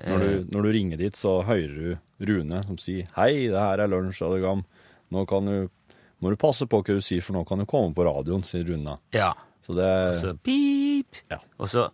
Når 0.05 0.19
du, 0.19 0.31
når 0.53 0.67
du 0.67 0.69
ringer 0.75 1.01
dit, 1.01 1.17
så 1.17 1.41
hører 1.47 1.73
du 1.73 2.27
Rune 2.29 2.63
som 2.67 2.79
sier 2.79 3.07
'Hei, 3.17 3.49
det 3.49 3.61
her 3.61 3.81
er 3.81 3.89
Lunsj. 3.89 4.23
Nå 5.11 5.25
kan 5.25 5.47
du, 5.47 5.69
må 6.21 6.31
du 6.31 6.37
passe 6.37 6.67
på 6.67 6.83
hva 6.83 6.97
du 6.99 7.01
sier, 7.01 7.23
for 7.23 7.33
nå 7.33 7.45
kan 7.49 7.59
du 7.59 7.65
komme 7.65 7.95
på 7.95 8.05
radioen', 8.05 8.45
sier 8.45 8.67
Rune. 8.67 8.99
Ja. 9.15 9.33
Så 9.61 9.75
det 9.75 10.17
Så 10.21 10.35
pip. 10.45 11.23
Ja. 11.31 11.39
Og 11.59 11.69
så 11.69 11.89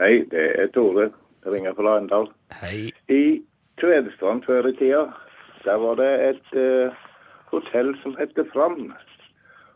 Hei, 0.00 0.24
det 0.30 0.44
er 0.58 0.66
Tore. 0.74 1.10
Jeg 1.44 1.52
ringer 1.52 1.74
fra 1.74 1.96
Arendal. 1.96 2.30
hei. 2.50 2.90
I 3.08 3.42
Tvedestrand 3.80 4.44
før 4.46 4.66
i 4.68 4.76
tida, 4.76 5.12
der 5.64 5.78
var 5.78 5.94
det 5.94 6.12
et 6.28 6.48
uh, 6.56 6.94
hotell 7.50 7.94
som 8.02 8.16
het 8.18 8.32
Fram. 8.52 8.94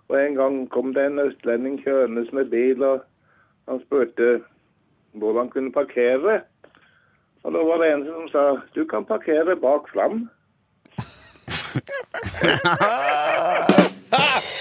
Og 0.09 0.17
en 0.17 0.35
gang 0.35 0.71
kom 0.71 0.95
det 0.95 1.07
en 1.07 1.19
østlending 1.19 1.83
kjørende 1.85 2.27
med 2.33 2.51
bil, 2.51 2.83
og 2.83 3.05
han 3.69 3.81
spurte 3.87 4.41
hvor 5.13 5.39
han 5.39 5.51
kunne 5.51 5.73
parkere. 5.73 6.43
Og 7.45 7.53
da 7.55 7.61
var 7.69 7.77
det 7.83 7.89
en 7.95 8.05
som 8.07 8.29
sa 8.33 8.43
du 8.75 8.83
kan 8.91 9.05
parkere 9.09 9.57
bak 9.63 9.89
flam. 9.93 10.27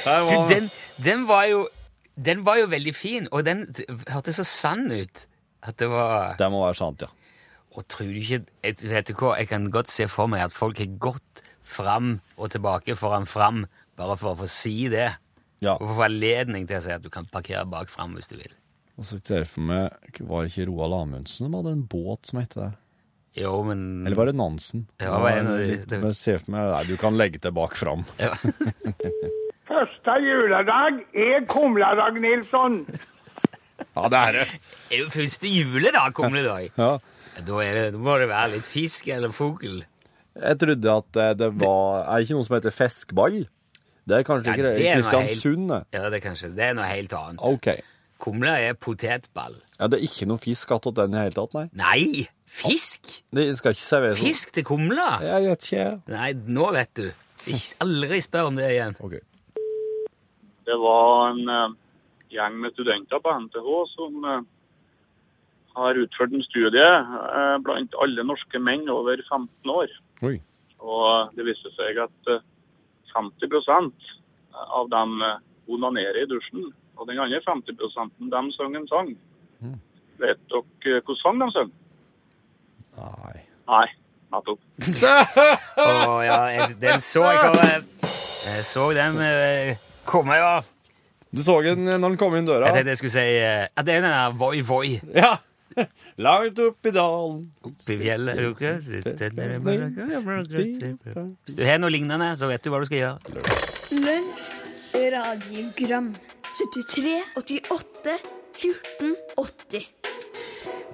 Du, 0.07 0.35
den, 0.51 0.69
den 1.03 1.27
var 1.27 1.43
jo 1.51 1.67
Den 2.25 2.45
var 2.45 2.55
jo 2.57 2.65
veldig 2.71 2.93
fin, 2.95 3.27
og 3.31 3.45
den 3.45 3.65
hørtes 4.09 4.35
så 4.39 4.43
sann 4.43 4.87
ut. 4.91 5.25
At 5.63 5.79
det 5.79 5.89
var 5.91 6.35
Det 6.39 6.49
må 6.51 6.63
være 6.65 6.75
sant, 6.79 7.01
ja. 7.01 7.07
Og 7.77 7.85
tror 7.87 8.05
du 8.09 8.17
ikke 8.19 8.41
et, 8.63 8.83
Vet 8.89 9.07
du 9.09 9.13
hva, 9.19 9.35
jeg 9.37 9.47
kan 9.51 9.69
godt 9.71 9.89
se 9.91 10.07
for 10.09 10.27
meg 10.31 10.41
at 10.47 10.53
folk 10.55 10.79
har 10.81 10.89
gått 10.99 11.43
fram 11.67 12.19
og 12.37 12.51
tilbake 12.51 12.95
foran 12.95 13.25
fram 13.27 13.65
bare 13.99 14.15
for 14.17 14.33
å 14.33 14.39
få 14.43 14.47
si 14.49 14.87
det. 14.89 15.11
ja. 15.61 15.73
Og 15.75 15.95
få 15.97 16.03
anledning 16.07 16.67
til 16.67 16.77
å 16.79 16.83
si 16.85 16.91
at 16.93 17.03
du 17.03 17.09
kan 17.13 17.25
parkere 17.31 17.65
bak 17.69 17.89
fram 17.89 18.13
hvis 18.15 18.27
du 18.31 18.37
vil. 18.37 18.53
Og 18.97 19.05
så 19.05 19.19
ser 19.21 19.43
jeg 19.43 19.47
for 19.51 19.61
meg 19.61 20.19
Var 20.25 20.43
det 20.47 20.49
ikke 20.51 20.65
Roald 20.71 20.95
Amundsen 20.97 21.45
som 21.45 21.53
hadde 21.59 21.73
en 21.75 21.83
båt 21.91 22.25
som 22.31 22.39
het 22.41 22.55
det? 22.57 22.71
Jo, 23.37 23.51
men 23.67 23.83
Eller 24.07 24.17
var 24.17 24.25
det 24.31 24.33
Nansen? 24.39 24.87
Ja, 24.97 25.11
det 25.13 25.19
var 25.21 25.35
en 25.37 25.47
av 25.51 25.59
de- 25.91 25.99
men 26.01 26.13
ser 26.17 26.39
for 26.41 26.55
meg 26.55 26.71
Nei, 26.73 26.83
du 26.89 26.95
kan 26.97 27.13
legge 27.19 27.37
det 27.43 27.51
bak 27.53 27.75
fram. 27.77 28.01
ja. 28.19 28.31
Første 29.67 30.15
juledag 30.23 31.01
er 31.13 31.43
kumledag, 31.51 32.17
Nilsson. 32.23 32.79
Ja, 33.97 34.07
det 34.09 34.19
er 34.21 34.31
det. 34.39 34.45
Er 34.89 35.01
jo 35.03 35.09
første 35.13 35.51
juledag 35.51 36.13
kommer 36.17 36.39
det 36.39 36.45
i 36.45 36.47
dag. 36.47 36.79
Ja. 36.79 37.41
Da, 37.45 37.59
er 37.61 37.77
det, 37.77 37.83
da 37.93 38.01
må 38.01 38.15
det 38.17 38.29
være 38.31 38.55
litt 38.55 38.65
fisk 38.65 39.11
eller 39.13 39.29
fugl. 39.35 39.83
Jeg 40.37 40.57
trodde 40.61 40.95
at 41.03 41.17
eh, 41.21 41.31
det 41.37 41.51
var 41.61 42.03
Er 42.05 42.17
det 42.21 42.27
ikke 42.27 42.37
noe 42.39 42.45
som 42.47 42.55
heter 42.57 42.73
feskball? 42.73 43.37
Det 44.07 44.17
er 44.19 44.25
kanskje 44.25 44.49
Ja, 44.49 44.55
ikke 44.55 44.65
det? 44.65 44.89
Kristiansund, 44.95 45.69
det. 45.73 45.79
Ja, 45.97 46.09
det 46.13 46.19
er 46.19 46.23
kanskje 46.25 46.49
Det 46.55 46.65
er 46.71 46.75
noe 46.77 46.87
helt 46.89 47.13
annet. 47.17 47.41
OK. 47.43 47.69
Kumle 48.21 48.53
er 48.69 48.73
potetball. 48.73 49.55
Ja, 49.77 49.87
det 49.87 49.99
er 49.99 50.07
ikke 50.07 50.27
noe 50.29 50.41
fisk 50.41 50.73
attåt 50.73 50.97
den 50.97 51.15
i 51.15 51.21
hele 51.21 51.37
tatt, 51.37 51.53
nei? 51.57 51.67
Nei! 51.77 52.25
Fisk? 52.47 53.09
Det 53.35 53.45
skal 53.59 53.75
ikke 53.75 53.83
serveres. 53.83 54.19
Fisk 54.19 54.53
til 54.55 54.65
kumla? 54.65 55.17
Jeg 55.21 55.43
vet 55.49 55.65
ikke. 55.67 55.87
Nei, 56.13 56.29
nå 56.57 56.69
vet 56.73 56.93
du. 56.97 57.07
Ikke, 57.47 57.77
aldri 57.83 58.21
spør 58.23 58.49
om 58.51 58.59
det 58.59 58.69
igjen. 58.71 58.95
OK. 59.03 59.17
Det 60.67 60.77
var 60.81 61.33
en 61.33 61.51
uh, 61.51 61.75
gjeng 62.33 62.57
med 62.63 62.73
studenter 62.75 63.21
på 63.23 63.33
NTH 63.45 63.67
som 63.93 64.25
uh, 64.25 64.39
har 65.77 66.01
utført 66.01 66.33
en 66.33 66.45
studie 66.47 66.87
uh, 66.87 67.57
blant 67.63 67.95
alle 68.03 68.25
norske 68.25 68.63
menn 68.63 68.87
over 68.91 69.21
15 69.29 69.75
år. 69.75 69.93
Oi. 70.27 70.37
Og 70.81 71.35
det 71.37 71.45
viste 71.47 71.71
seg 71.73 71.97
at 72.03 72.29
eh, 72.29 72.43
50 73.09 73.55
av 74.53 74.89
dem 74.91 75.15
onanerer 75.73 76.19
i 76.21 76.27
dusjen. 76.29 76.67
Og 76.97 77.07
den 77.07 77.19
andre 77.21 77.41
50% 77.45 78.31
de 78.33 78.53
sang 78.57 78.75
en 78.75 78.87
sang. 78.89 79.11
Vet 80.17 80.39
dere 80.49 80.63
eh, 80.63 80.97
hvilken 80.97 81.19
sang 81.21 81.41
de 81.41 81.49
sang? 81.53 81.73
Nei. 82.97 83.41
Nei, 83.67 83.87
nettopp. 84.33 84.61
Å 85.83 86.21
ja, 86.25 86.39
jeg, 86.55 86.77
den 86.81 87.03
så 87.05 87.25
jeg 87.27 87.43
komme. 87.43 87.67
Jeg 88.47 88.65
så 88.65 88.87
den 88.97 89.19
eh, 89.21 89.83
komme, 90.07 90.39
ja. 90.39 90.55
Du 91.29 91.43
så 91.43 91.59
den 91.61 91.83
når 91.85 91.99
den 92.07 92.17
kom 92.17 92.37
inn 92.37 92.47
døra? 92.47 92.69
Jeg 92.69 92.79
tenkte 92.79 92.95
jeg 92.95 93.01
skulle 93.01 93.15
si 93.17 93.25
Ja, 93.35 93.67
at 93.67 93.85
det 93.85 93.97
er 93.97 94.05
den 94.05 94.13
der 94.15 94.37
Voi 94.39 94.61
Voi 94.65 94.95
Ja! 95.21 95.35
Langt 96.17 96.57
opp 96.63 96.87
i 96.89 96.91
dalen. 96.95 97.41
oppi 97.61 97.97
fjellet. 97.99 98.39
Hvis 101.45 101.57
du 101.59 101.61
har 101.67 101.77
noe 101.83 101.93
lignende, 101.93 102.31
så 102.39 102.49
vet 102.49 102.63
du 102.65 102.71
hva 102.73 102.79
du 102.81 102.87
skal 102.89 103.03
gjøre. 103.03 103.45
Lunsj, 103.93 104.47
radiogram 105.13 106.09
73, 106.57 107.21
88, 107.35 108.19
14, 108.55 109.15
80 109.37 109.93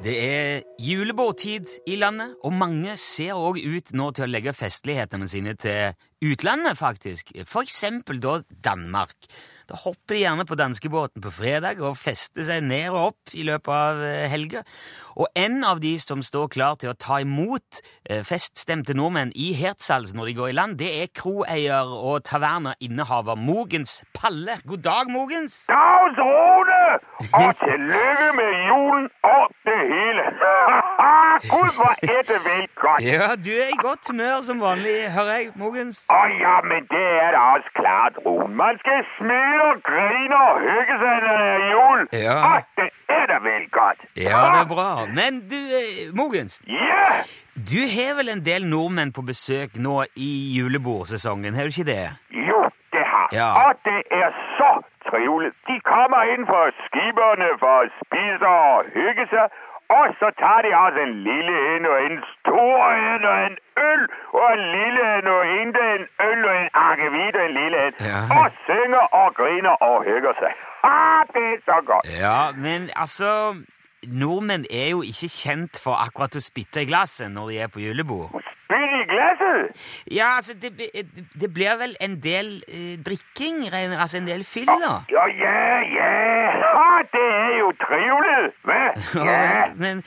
Det 0.04 0.14
er 0.20 0.62
julebordtid 0.84 1.70
i 1.88 1.96
landet, 1.96 2.34
og 2.44 2.52
mange 2.54 2.98
ser 3.00 3.38
òg 3.40 3.56
ut 3.56 3.94
nå 3.96 4.10
til 4.12 4.26
å 4.26 4.34
legge 4.34 4.52
festlighetene 4.52 5.30
sine 5.32 5.54
til 5.56 5.94
utlandet, 6.24 6.76
faktisk. 6.76 7.32
For 7.48 7.64
eksempel 7.64 8.20
da 8.20 8.42
Danmark. 8.66 9.16
Da 9.70 9.80
hopper 9.80 10.18
de 10.18 10.26
gjerne 10.26 10.46
på 10.48 10.58
danskebåten 10.60 11.24
på 11.24 11.32
fredag 11.32 11.80
og 11.80 11.96
fester 11.96 12.44
seg 12.44 12.66
ned 12.68 12.90
og 12.92 13.14
opp 13.14 13.32
i 13.32 13.46
løpet 13.48 13.72
av 13.72 14.04
eh, 14.04 14.28
helga. 14.32 14.66
Og 15.16 15.30
en 15.40 15.64
av 15.64 15.80
de 15.80 15.94
som 16.04 16.20
står 16.26 16.52
klar 16.52 16.76
til 16.82 16.92
å 16.92 16.98
ta 17.00 17.22
imot 17.24 17.80
eh, 18.04 18.26
feststemte 18.28 18.96
nordmenn 18.98 19.32
i 19.40 19.54
Hertzals 19.56 20.12
når 20.18 20.34
de 20.34 20.38
går 20.42 20.52
i 20.52 20.58
land, 20.58 20.80
det 20.84 20.92
er 21.00 21.14
kroeier 21.16 21.96
og 21.96 22.26
tavernerinnehaver 22.28 23.40
Mogens 23.40 24.02
Palle. 24.12 24.60
God 24.68 24.84
dag, 24.84 25.16
Mogens! 25.16 25.64
Ja, 25.72 26.12
Rune! 26.20 26.62
Og 27.40 27.50
tillykke 27.64 28.30
med 28.40 28.52
julen 28.70 29.06
og 29.30 29.46
det 29.68 29.80
hele. 29.94 30.24
Gud, 31.54 31.70
hva 31.78 31.92
er 32.16 32.22
det 32.30 32.40
vel 32.46 32.66
godt. 32.84 33.04
Ja, 33.06 33.28
du 33.46 33.52
er 33.64 33.70
i 33.74 33.78
godt 33.82 34.08
humør 34.12 34.42
som 34.48 34.62
vanlig, 34.64 34.96
hører 35.16 35.34
jeg, 35.40 35.48
Mogens. 35.60 36.04
Å 36.14 36.22
ja, 36.40 36.56
men 36.70 36.86
det 36.92 37.04
er 37.26 37.32
da 37.36 37.42
også 37.56 37.72
klart, 37.80 38.20
Rune. 38.26 38.50
Man 38.64 38.80
skal 38.84 39.02
smile 39.18 39.70
og 39.74 39.82
grine 39.90 40.42
og 40.50 40.62
hygge 40.68 40.98
seg 41.04 41.24
når 41.28 41.42
det 41.44 41.50
er 41.54 41.64
jul. 41.74 42.04
Ja. 42.26 42.36
Å, 42.50 42.52
det 42.80 42.90
er 43.18 43.26
da 43.34 43.40
vel 43.48 43.66
godt. 43.80 44.06
Ja, 44.18 44.44
det 44.54 44.60
er 44.64 44.70
bra. 44.76 44.90
Men 45.20 45.42
du, 45.52 45.60
eh, 45.80 46.12
Mogens, 46.16 46.60
Ja, 46.68 47.10
du 47.54 47.80
har 47.96 48.16
vel 48.18 48.30
en 48.34 48.46
del 48.46 48.66
nordmenn 48.70 49.12
på 49.14 49.22
besøk 49.28 49.76
nå 49.78 50.04
i 50.18 50.32
julebordsesongen, 50.58 51.54
har 51.58 51.68
du 51.70 51.74
ikke 51.76 51.90
det? 51.92 52.04
jo, 52.34 52.62
det 52.94 53.04
har. 53.12 53.28
Ja. 53.34 53.50
Og 53.68 53.78
det 53.86 54.00
er 54.12 54.34
trivelig. 55.13 55.51
De 55.70 55.75
kommer 55.91 56.22
inn 56.34 56.48
fra 56.51 56.63
skiberne 56.86 57.50
for 57.62 57.84
å 57.84 57.91
spise 58.01 58.55
og 58.63 58.91
hygge 58.98 59.25
seg. 59.34 59.62
Og 59.98 60.05
så 60.20 60.27
tar 60.41 60.60
de 60.65 60.72
altså 60.84 61.01
en 61.08 61.15
lille 61.27 61.55
en 61.74 61.86
og 61.91 61.98
en 62.05 62.17
stor 62.34 62.77
en 62.91 63.25
og 63.32 63.36
en 63.48 63.58
øl, 63.89 64.03
og 64.39 64.46
en 64.53 64.63
lille 64.75 65.03
en 65.17 65.27
og 65.36 65.41
en 65.58 65.75
en 65.89 66.03
øl 66.29 66.39
og 66.50 66.55
en 66.62 66.70
akevitt 66.88 67.36
og 67.39 67.46
en 67.50 67.55
lille 67.60 67.77
en. 67.88 67.93
Ja. 68.12 68.22
Og 68.39 68.48
synger 68.67 69.05
og 69.20 69.27
griner 69.39 69.75
og 69.89 69.98
hygger 70.08 70.34
seg. 70.41 70.53
Ah, 70.84 71.22
det 71.36 71.46
er 71.53 71.60
så 71.70 71.77
godt. 71.89 72.10
Ja, 72.24 72.41
men 72.65 72.89
altså 72.96 73.29
Nordmenn 74.08 74.65
er 74.82 74.89
jo 74.89 75.01
ikke 75.01 75.29
kjent 75.41 75.79
for 75.84 75.96
akkurat 76.05 76.36
å 76.36 76.43
spytte 76.43 76.84
i 76.84 76.89
glasset 76.89 77.32
når 77.32 77.51
de 77.51 77.60
er 77.63 77.72
på 77.72 77.84
julebord. 77.86 78.36
Glasset. 79.10 79.84
Ja, 80.12 80.36
altså, 80.38 80.54
det, 80.62 80.72
det- 80.78 81.26
det 81.42 81.50
blir 81.54 81.78
vel 81.80 81.96
en 82.02 82.20
del 82.24 82.64
eh, 82.68 82.98
drikking, 83.06 83.66
altså 83.74 84.18
en 84.22 84.28
del 84.28 84.44
fyll, 84.48 84.66
da? 84.68 84.94
Ja, 85.12 85.26
ja, 85.28 85.56
ja. 85.98 86.10
ja 86.64 87.02
det 87.14 87.28
er 87.30 87.56
jo 87.60 87.72
trivelig. 87.84 88.52
Hva? 88.64 88.82
Ja. 89.30 89.70
Men 89.76 90.04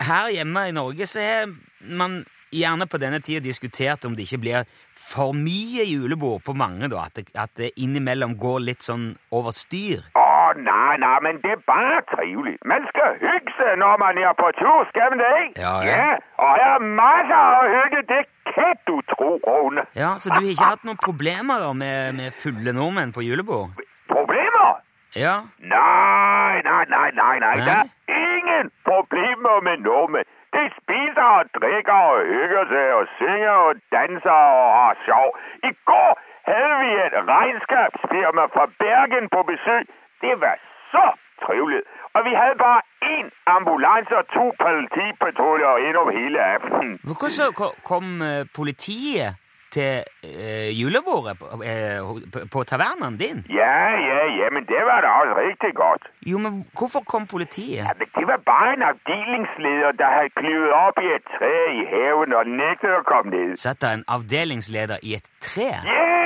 her 0.00 0.28
hjemme 0.34 0.68
i 0.68 0.74
Norge 0.76 1.06
så 1.10 1.20
har 1.24 1.48
man 1.82 2.20
gjerne 2.54 2.86
på 2.88 2.96
denne 3.02 3.18
tida 3.20 3.42
diskutert 3.44 4.04
om 4.08 4.14
det 4.16 4.24
ikke 4.24 4.38
blir 4.40 4.68
for 4.96 5.34
mye 5.36 5.84
julebord 5.84 6.42
på 6.46 6.54
mange, 6.56 6.88
da. 6.88 7.04
At 7.10 7.16
det, 7.18 7.26
at 7.36 7.50
det 7.60 7.72
innimellom 7.76 8.36
går 8.40 8.60
litt 8.70 8.82
sånn 8.86 9.10
over 9.34 9.52
styr. 9.52 10.06
Å 10.16 10.27
nei, 10.56 10.96
nei, 11.04 11.16
men 11.26 11.34
det 11.42 11.50
er 11.56 11.62
bare 11.66 12.00
trivelig. 12.14 12.56
Man 12.72 12.86
skal 12.90 13.16
hygge 13.22 13.52
seg 13.58 13.78
når 13.82 13.94
man 14.04 14.18
er 14.18 14.32
på 14.40 14.48
tur, 14.60 14.84
skal 14.90 15.10
man 15.12 15.18
det 15.24 15.30
ikke? 15.44 15.60
Ja, 15.64 15.74
ja. 15.90 16.08
Og 16.42 16.50
her 16.60 16.74
er 16.74 16.84
masse 17.02 17.38
å 17.58 17.62
hygge, 17.74 18.02
det 18.12 18.22
kan 18.54 18.74
du 18.88 18.96
tro, 19.12 19.30
Rune. 19.46 19.82
Ja, 20.02 20.10
Så 20.16 20.30
du 20.30 20.40
har 20.40 20.50
ikke 20.54 20.70
hatt 20.72 20.84
noen 20.88 21.00
problemer 21.08 21.56
da 21.64 21.72
med, 21.72 22.14
med 22.20 22.32
fulle 22.42 22.72
nordmenn 22.80 23.12
på 23.16 23.24
julebord? 23.28 23.70
Problemer? 24.08 24.80
Ja. 25.16 25.36
Nei, 25.74 26.54
nei, 26.68 26.84
nei, 26.94 27.08
nei, 27.20 27.34
nei. 27.44 27.54
Nei? 27.56 27.82
Det 28.08 28.16
er 28.16 28.34
ingen 28.40 28.70
problemer 28.88 29.60
med 29.68 29.84
nordmenn. 29.88 30.28
De 30.56 30.62
spiser 30.78 31.26
og 31.38 31.50
drikker 31.58 31.92
og 32.12 32.20
hygger 32.32 32.64
seg 32.72 32.92
og 32.98 33.06
synger 33.18 33.56
og 33.68 33.80
danser 33.94 34.38
og 34.60 34.68
har 34.78 34.96
sjov. 35.06 35.28
I 35.68 35.70
går 35.90 36.12
hadde 36.48 36.76
vi 36.82 36.90
et 37.04 37.16
regnskapsfirma 37.32 38.44
fra 38.54 38.64
Bergen 38.82 39.28
på 39.34 39.42
besøg. 39.50 39.82
Det 40.24 40.34
var 40.44 40.56
så 40.92 41.06
trivelig. 41.44 41.82
Og 42.14 42.20
vi 42.28 42.32
hadde 42.40 42.56
bare 42.66 42.80
én 43.14 43.26
ambulanse 43.56 44.14
og 44.22 44.26
to 44.36 44.44
politipatruljer 44.64 45.74
ind 45.86 45.96
hele 46.20 46.38
aftenen. 46.54 46.92
Hvorfor 47.08 47.28
så 47.38 47.46
kom 47.90 48.04
eh, 48.22 48.46
politiet 48.58 49.30
til 49.76 49.92
øh, 50.24 50.68
julebordet 50.80 51.34
på, 51.40 51.46
øh, 51.70 51.98
på, 52.32 52.38
på 52.52 52.58
tavernaen 52.72 53.16
din? 53.24 53.38
Ja, 53.62 53.80
ja, 54.10 54.20
ja, 54.40 54.46
men 54.54 54.62
det 54.72 54.82
var 54.90 54.98
da 55.04 55.08
også 55.20 55.34
riktig 55.46 55.70
godt. 55.84 56.02
Jo, 56.30 56.36
men 56.44 56.52
hvorfor 56.78 57.00
kom 57.12 57.26
politiet? 57.26 57.82
Ja, 57.88 57.92
men 58.00 58.08
det 58.18 58.26
var 58.32 58.40
bare 58.52 58.68
en 58.76 58.82
avdelingsleder 58.90 59.90
der 60.00 60.10
hadde 60.16 60.32
klivet 60.40 60.70
opp 60.86 60.96
i 61.06 61.08
et 61.18 61.26
tre 61.36 61.54
i 61.80 61.82
haven 61.92 62.30
og 62.38 62.44
nektet 62.62 62.90
å 63.00 63.02
komme 63.12 63.28
ned. 63.36 63.56
Satt 63.66 63.80
der 63.84 63.92
en 63.98 64.04
avdelingsleder 64.16 64.98
i 65.08 65.10
et 65.18 65.28
tre? 65.48 65.70
Ja, 65.96 66.17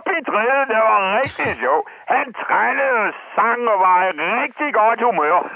op 0.00 0.08
i 0.16 0.20
det 0.72 0.80
var 0.88 1.00
rigtig 1.20 1.50
sjovt. 1.62 1.84
Han 2.14 2.26
trænede 2.42 2.98
og 3.06 3.12
sang 3.36 3.60
og 3.72 3.78
var 3.86 3.98
i 4.08 4.10
rigtig 4.40 4.70
godt 4.80 5.00
humør. 5.06 5.38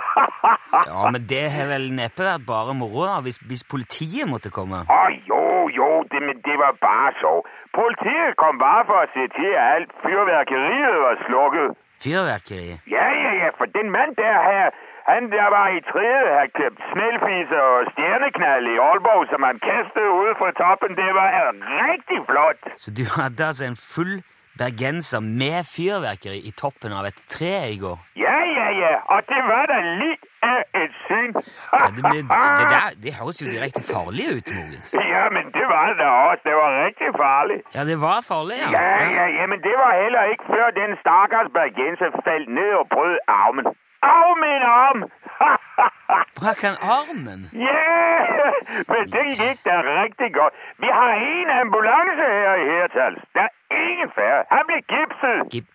Ja, 0.90 1.10
men 1.14 1.22
det 1.32 1.44
har 1.54 1.66
vel 1.74 1.84
neppe 2.00 2.22
vært 2.30 2.44
bare 2.52 2.74
moro 2.82 3.00
da, 3.08 3.14
hvis, 3.26 3.36
hvis 3.48 3.62
politiet 3.74 4.26
måtte 4.32 4.50
komme. 4.58 4.76
Åh, 4.98 5.10
jo, 5.32 5.42
jo, 5.80 5.88
det, 6.10 6.20
men 6.28 6.36
det 6.48 6.56
var 6.64 6.72
bare 6.88 7.10
sjovt. 7.20 7.44
Politiet 7.80 8.32
kom 8.42 8.54
bare 8.66 8.82
for 8.88 8.98
å 9.04 9.06
se 9.14 9.24
til, 9.38 9.50
at 9.60 9.66
alt 9.76 9.92
fyrverkeriet 10.04 10.96
var 11.06 11.14
slukket. 11.26 11.68
Fyrverkeri. 12.04 12.70
Ja, 12.96 13.06
ja, 13.24 13.30
ja, 13.42 13.48
for 13.58 13.66
den 13.78 13.86
mand 13.96 14.10
der 14.22 14.36
her, 14.50 14.66
han 15.10 15.22
der 15.36 15.48
var 15.56 15.66
i 15.78 15.80
tredje, 15.92 16.30
har 16.40 16.48
købt 16.60 16.78
snellfiser 16.92 17.62
og 17.74 17.80
stjerneknall 17.92 18.64
i 18.74 18.76
Aalborg, 18.88 19.22
som 19.32 19.40
han 19.48 19.56
kastet 19.70 20.06
ud 20.22 20.30
fra 20.40 20.48
toppen. 20.62 20.90
Det 21.02 21.10
var 21.20 21.28
rigtig 21.88 22.18
flot. 22.28 22.60
Så 22.82 22.88
du 22.98 23.04
hadde 23.18 23.40
altså 23.50 23.64
en 23.72 23.78
full 23.92 24.14
bergenser 24.58 25.20
med 25.20 25.66
fyrverkeri 25.66 26.40
i 26.48 26.52
toppen 26.62 26.92
av 26.92 27.08
et 27.08 27.18
tre 27.28 27.54
i 27.74 27.78
går? 27.82 27.98
Ja, 28.16 28.38
ja, 28.58 28.68
ja, 28.82 28.92
og 29.14 29.26
det 29.30 29.40
var 29.50 29.66
da 29.72 29.78
litt 30.02 30.24
av 30.46 30.60
et 30.82 30.94
syn. 31.06 31.32
Ja, 31.72 31.88
det, 31.96 32.02
ble, 32.06 32.22
det, 32.30 32.66
der, 32.74 32.96
det 33.04 33.14
høres 33.18 33.40
jo 33.42 33.50
direkte 33.50 33.82
farlig 33.82 34.26
ut, 34.36 34.52
Mogens. 34.56 34.94
Ja, 35.14 35.24
men 35.36 35.50
det 35.56 35.66
var 35.72 35.90
det 35.90 35.98
da 36.02 36.10
også. 36.30 36.42
Det 36.48 36.54
var 36.60 36.78
riktig 36.86 37.10
farlig. 37.18 37.58
Ja, 37.76 37.84
det 37.90 37.98
var 38.06 38.20
farlig, 38.30 38.60
ja. 38.62 38.70
Ja, 38.76 38.86
ja, 39.18 39.26
ja, 39.38 39.46
men 39.52 39.58
det 39.66 39.74
var 39.82 39.92
heller 40.02 40.34
ikke 40.34 40.46
før 40.54 40.74
den 40.80 40.96
stakkars 41.02 41.50
bergenser 41.58 42.14
falt 42.26 42.48
ned 42.58 42.72
og 42.80 42.86
brød 42.94 43.18
armen. 43.42 43.66
Au, 44.14 44.28
min 44.44 44.64
arm! 44.84 45.00
Brakk 46.38 46.60
han 46.66 46.76
armen? 46.96 47.40
Ja, 47.52 47.84
men 48.90 49.02
det 49.14 49.24
gikk 49.40 49.60
da 49.68 49.76
riktig 49.86 50.30
godt. 50.38 50.54
Vi 50.82 50.90
har 50.98 51.12
en 51.30 51.50
ambulanse 51.60 52.26
her 52.38 52.56
i 52.64 52.66
Hertals. 52.72 53.22
Det 53.34 53.46
er 53.46 53.52
ingen 53.90 54.10
færre. 54.16 54.44
Han 54.50 54.62
ble 54.68 54.78
gipset. 54.92 55.42
Gip, 55.54 55.66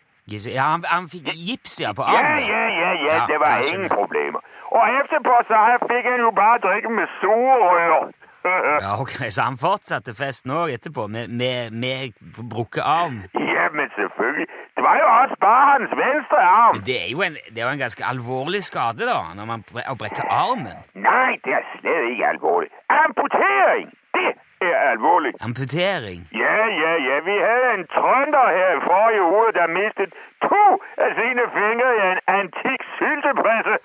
ja, 0.58 0.64
han, 0.74 0.84
han 0.94 1.10
fikk 1.14 1.32
gips 1.48 1.82
ja, 1.82 1.94
på 1.98 2.04
armen? 2.04 2.44
ja, 2.54 2.64
ja, 2.82 2.92
ja, 3.06 3.14
Ja, 3.14 3.26
det 3.32 3.40
var 3.44 3.54
ingen 3.74 3.90
problemer. 4.00 4.42
Og 4.78 4.84
etterpå 5.00 5.36
så 5.50 5.60
fikk 5.92 6.06
han 6.12 6.20
jo 6.26 6.32
bare 6.42 6.58
drikke 6.66 6.90
med 6.98 7.08
sugerør. 7.22 8.12
Ja, 8.46 9.02
ok, 9.02 9.10
Så 9.30 9.42
han 9.42 9.58
fortsatte 9.58 10.14
festen 10.16 10.52
òg 10.52 10.72
etterpå, 10.74 11.08
med, 11.08 11.28
med, 11.28 11.72
med 11.72 12.14
brukket 12.50 12.84
arm? 12.86 13.24
ja, 13.34 13.66
men 13.76 13.90
selvfølgelig. 14.00 14.48
Det 14.76 14.84
var 14.88 14.96
jo 15.02 15.08
også 15.22 15.36
bare 15.42 15.64
hans 15.74 15.92
venstre 16.04 16.40
arm. 16.40 16.76
Men 16.76 16.86
det 16.86 16.96
er 17.04 17.10
jo 17.12 17.22
en, 17.22 17.34
det 17.54 17.58
er 17.62 17.66
jo 17.68 17.74
en 17.78 17.84
ganske 17.86 18.04
alvorlig 18.12 18.64
skade, 18.64 19.04
da, 19.12 19.20
når 19.38 19.46
man 19.52 19.64
bre 19.72 19.84
å 19.92 19.96
brekke 20.02 20.24
armen. 20.44 20.78
Nei, 20.96 21.32
det 21.46 21.54
er 21.60 21.66
slett 21.74 22.06
ikke 22.14 22.28
alvorlig. 22.34 22.70
Amputering, 23.02 23.88
det 24.16 24.32
er 24.72 24.78
alvorlig. 24.94 25.34
Amputering. 25.48 26.22
Ja, 26.44 26.58
ja, 26.84 26.94
ja. 27.08 27.16
Vi 27.28 27.36
hadde 27.48 27.68
en 27.78 27.86
trønder 27.96 28.48
her 28.58 28.72
i 28.78 28.82
forrige 28.88 29.24
uke 29.36 29.52
der 29.60 29.70
mistet 29.80 30.12
to 30.48 30.64
av 31.04 31.12
sine 31.20 31.46
fingre 31.58 31.90
i 32.00 32.02
en 32.14 32.22
antik 32.40 32.79
syltepresse. 33.00 33.76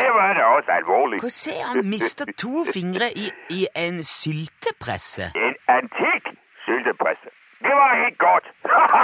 det 0.00 0.10
var 0.18 0.32
da 0.38 0.42
også 0.56 0.70
alvorlig. 0.80 1.20
Hva 1.24 1.32
sier 1.42 1.64
han 1.70 1.86
mista 1.94 2.24
to 2.44 2.64
fingre 2.76 3.08
i, 3.24 3.30
i 3.58 3.66
en 3.86 4.02
syltepresse? 4.02 5.30
En 5.46 5.56
antikk 5.78 6.34
syltepresse. 6.66 7.30
Det 7.66 7.74
var 7.80 7.90
helt 8.02 8.18
godt. 8.26 8.46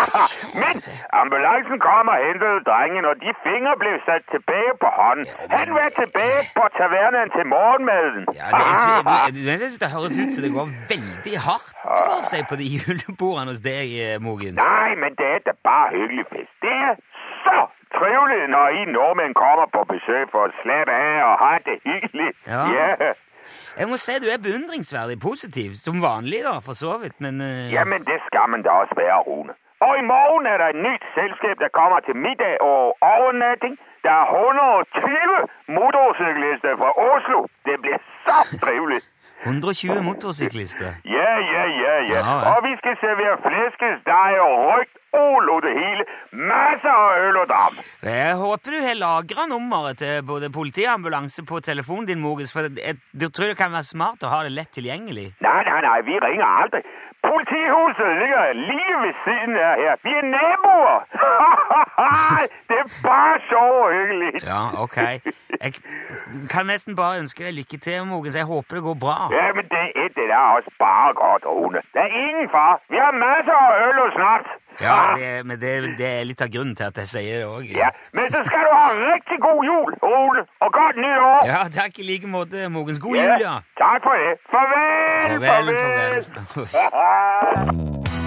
Men 0.63 0.75
ambulansen 1.21 1.77
kom 1.87 2.07
og 2.15 2.19
hentet 2.27 2.67
drengen, 2.69 3.05
og 3.11 3.15
de 3.25 3.31
fingre 3.47 3.75
ble 3.83 3.93
satt 4.09 4.25
tilbage 4.35 4.73
på 4.83 4.89
hånden. 4.99 5.25
Han 5.57 5.69
var 5.79 5.89
tilbage 6.03 6.43
på 6.59 6.65
tavernen 6.79 7.29
til 7.37 7.45
morgenmaden. 7.55 8.23
Ja, 8.41 8.47
det, 8.59 8.65
er, 9.17 9.31
du, 9.37 9.41
synes 9.63 9.79
det 9.83 9.89
høres 9.97 10.15
ut 10.23 10.31
som 10.35 10.43
det 10.47 10.53
går 10.59 10.69
veldig 10.93 11.37
hardt 11.49 11.73
for 12.01 12.21
seg 12.33 12.43
på 12.51 12.55
de 12.61 12.67
julebordene 12.77 13.51
hos 13.53 13.63
deg, 13.71 13.87
eh, 14.05 14.17
Mogens. 14.27 14.59
Nei, 14.67 14.91
men 15.03 15.11
det 15.21 15.29
er 15.37 15.41
da 15.49 15.55
bare 15.69 15.89
hyggelig 15.97 16.27
fest. 16.33 16.53
Det 16.67 16.77
er 16.89 16.95
så 18.01 18.07
trivligt, 18.07 18.51
når 18.57 18.67
I 18.81 18.83
nordmenn 18.97 19.35
kommer 19.35 19.67
på 19.77 19.81
besøk 19.93 20.27
for 20.35 20.49
å 20.49 20.55
slappe 20.63 20.93
av 20.93 21.19
og 21.31 21.35
ha 21.45 21.53
det 21.67 21.77
hyggelig. 21.89 22.31
Ja. 22.53 22.63
Yeah. 22.77 23.15
Jeg 23.81 23.87
må 23.91 23.97
si 24.05 24.15
du 24.23 24.29
er 24.35 24.41
beundringsverdig 24.47 25.19
positiv, 25.29 25.71
som 25.87 26.03
vanlig, 26.11 26.41
da, 26.49 26.55
for 26.67 26.75
så 26.85 26.93
vidt, 27.03 27.17
men 27.25 27.35
eh, 27.41 27.73
Jamen, 27.77 28.01
det 28.11 28.19
skal 28.29 28.47
man 28.53 28.63
da 28.67 28.71
også 28.83 28.95
være, 29.03 29.19
Rune. 29.29 29.53
Og 29.87 29.93
i 30.01 30.05
morgen 30.15 30.45
er 30.53 30.57
det 30.61 30.69
et 30.73 30.81
nytt 30.89 31.05
selskap 31.19 31.57
der 31.65 31.71
kommer 31.79 31.99
til 32.07 32.17
middag 32.27 32.55
og 32.71 32.83
overnatting. 33.15 33.75
Det 34.05 34.13
er 34.21 34.27
120 34.29 35.49
motorcyklister 35.79 36.73
fra 36.81 36.91
Oslo. 37.13 37.39
Det 37.69 37.77
blir 37.83 37.99
så 38.27 38.39
trivelig. 38.65 39.01
120 39.45 40.03
motorsyklister. 40.09 40.91
Ja, 41.19 41.33
ja, 41.39 41.41
ja, 41.55 41.60
ja. 42.09 42.21
Ja, 42.21 42.37
ja. 42.45 42.55
Og 42.55 42.65
vi 42.67 42.73
skal 42.81 42.97
servere 43.03 43.37
flæskesteg 43.45 44.41
og 44.45 44.55
røkt 44.71 44.97
ål 45.21 45.51
og 45.55 45.61
det 45.67 45.75
hele. 45.77 46.07
Masser 46.33 46.93
av 46.95 47.25
øl 47.27 47.39
og 47.43 47.47
dam. 47.51 47.79
Jeg 48.07 48.35
håper 48.41 48.77
du 48.77 48.79
har 48.87 48.99
lagra 49.01 49.47
nummeret 49.51 50.01
til 50.03 50.23
både 50.27 50.51
politi 50.55 50.87
og 50.87 50.95
ambulanse 50.99 51.45
på 51.47 51.61
telefonen 51.67 52.09
din, 52.11 52.23
Mogens, 52.23 52.53
for 52.55 52.69
jeg, 52.71 52.97
jeg 53.21 53.33
tror 53.35 53.51
det 53.51 53.59
kan 53.59 53.75
være 53.75 53.89
smart 53.91 54.27
å 54.27 54.33
ha 54.33 54.43
det 54.47 54.55
lett 54.55 54.73
tilgjengelig. 54.77 55.31
Nei, 55.45 55.61
nei, 55.69 55.81
nei, 55.87 55.99
vi 56.07 56.19
ringer 56.23 56.47
aldrig. 56.65 56.85
Politihuset 57.29 58.11
ligger 58.21 58.43
lige 58.71 58.95
ved 59.05 59.15
siden 59.25 59.53
af 59.69 59.73
her. 59.83 59.93
Vi 60.07 60.13
er 60.21 60.25
naboer. 60.37 60.99
det 62.69 62.77
er 62.85 62.89
bare 63.09 63.35
sjovt 63.51 63.79
og 63.87 63.91
hyggeligt. 63.99 64.41
Ja, 64.53 64.61
ok. 64.85 64.97
Jeg 65.65 65.71
kan 66.53 66.67
nesten 66.73 66.93
bare 67.03 67.19
ønske 67.23 67.45
deg 67.45 67.53
lykke 67.61 67.77
til, 67.87 67.97
Mogens. 68.13 68.37
Jeg 68.41 68.45
håper 68.55 68.73
det 68.77 68.83
går 68.89 68.97
bra. 69.05 69.19
Ja, 69.39 69.47
men 69.57 69.65
det 69.75 69.85
er 70.03 70.09
det 70.19 70.27
der 70.33 70.43
også 70.57 70.71
bare 70.87 71.09
godt, 71.25 71.43
Rune. 71.47 71.81
Der 71.95 72.01
er 72.09 72.13
ingen 72.29 72.49
far. 72.55 72.73
Vi 72.93 72.97
har 73.05 73.13
masser 73.29 73.59
af 73.69 73.73
øl 73.87 73.97
og 74.07 74.11
snart. 74.19 74.47
Ja, 74.87 74.99
det, 75.19 75.47
men 75.47 75.57
det, 75.63 75.71
det 76.01 76.07
er 76.19 76.23
litt 76.25 76.41
av 76.45 76.49
grunnen 76.55 76.77
til 76.79 76.85
at 76.91 76.99
jeg 77.03 77.09
sier 77.13 77.35
det 77.43 77.49
òg. 77.55 77.65
Ja, 77.83 77.89
men 78.17 78.25
så 78.35 78.41
skal 78.49 78.61
du 78.67 78.71
have 78.81 78.95
rigtig 79.13 79.39
god 79.49 79.61
jul, 79.71 79.91
Rune. 80.07 80.43
Og 80.65 80.69
godt 80.79 80.97
nytår. 81.05 81.39
Ja, 81.53 81.61
takk 81.79 81.99
i 82.01 82.07
like 82.11 82.27
måte, 82.37 82.69
Mogens. 82.77 83.01
God 83.05 83.17
jul, 83.21 83.43
ja. 83.47 83.55
Tak 83.85 84.01
for 84.07 84.15
det. 84.23 84.33
Farvel, 84.53 84.87
Farvel, 85.21 85.77
farvel. 85.77 86.25
farvel. 86.55 88.01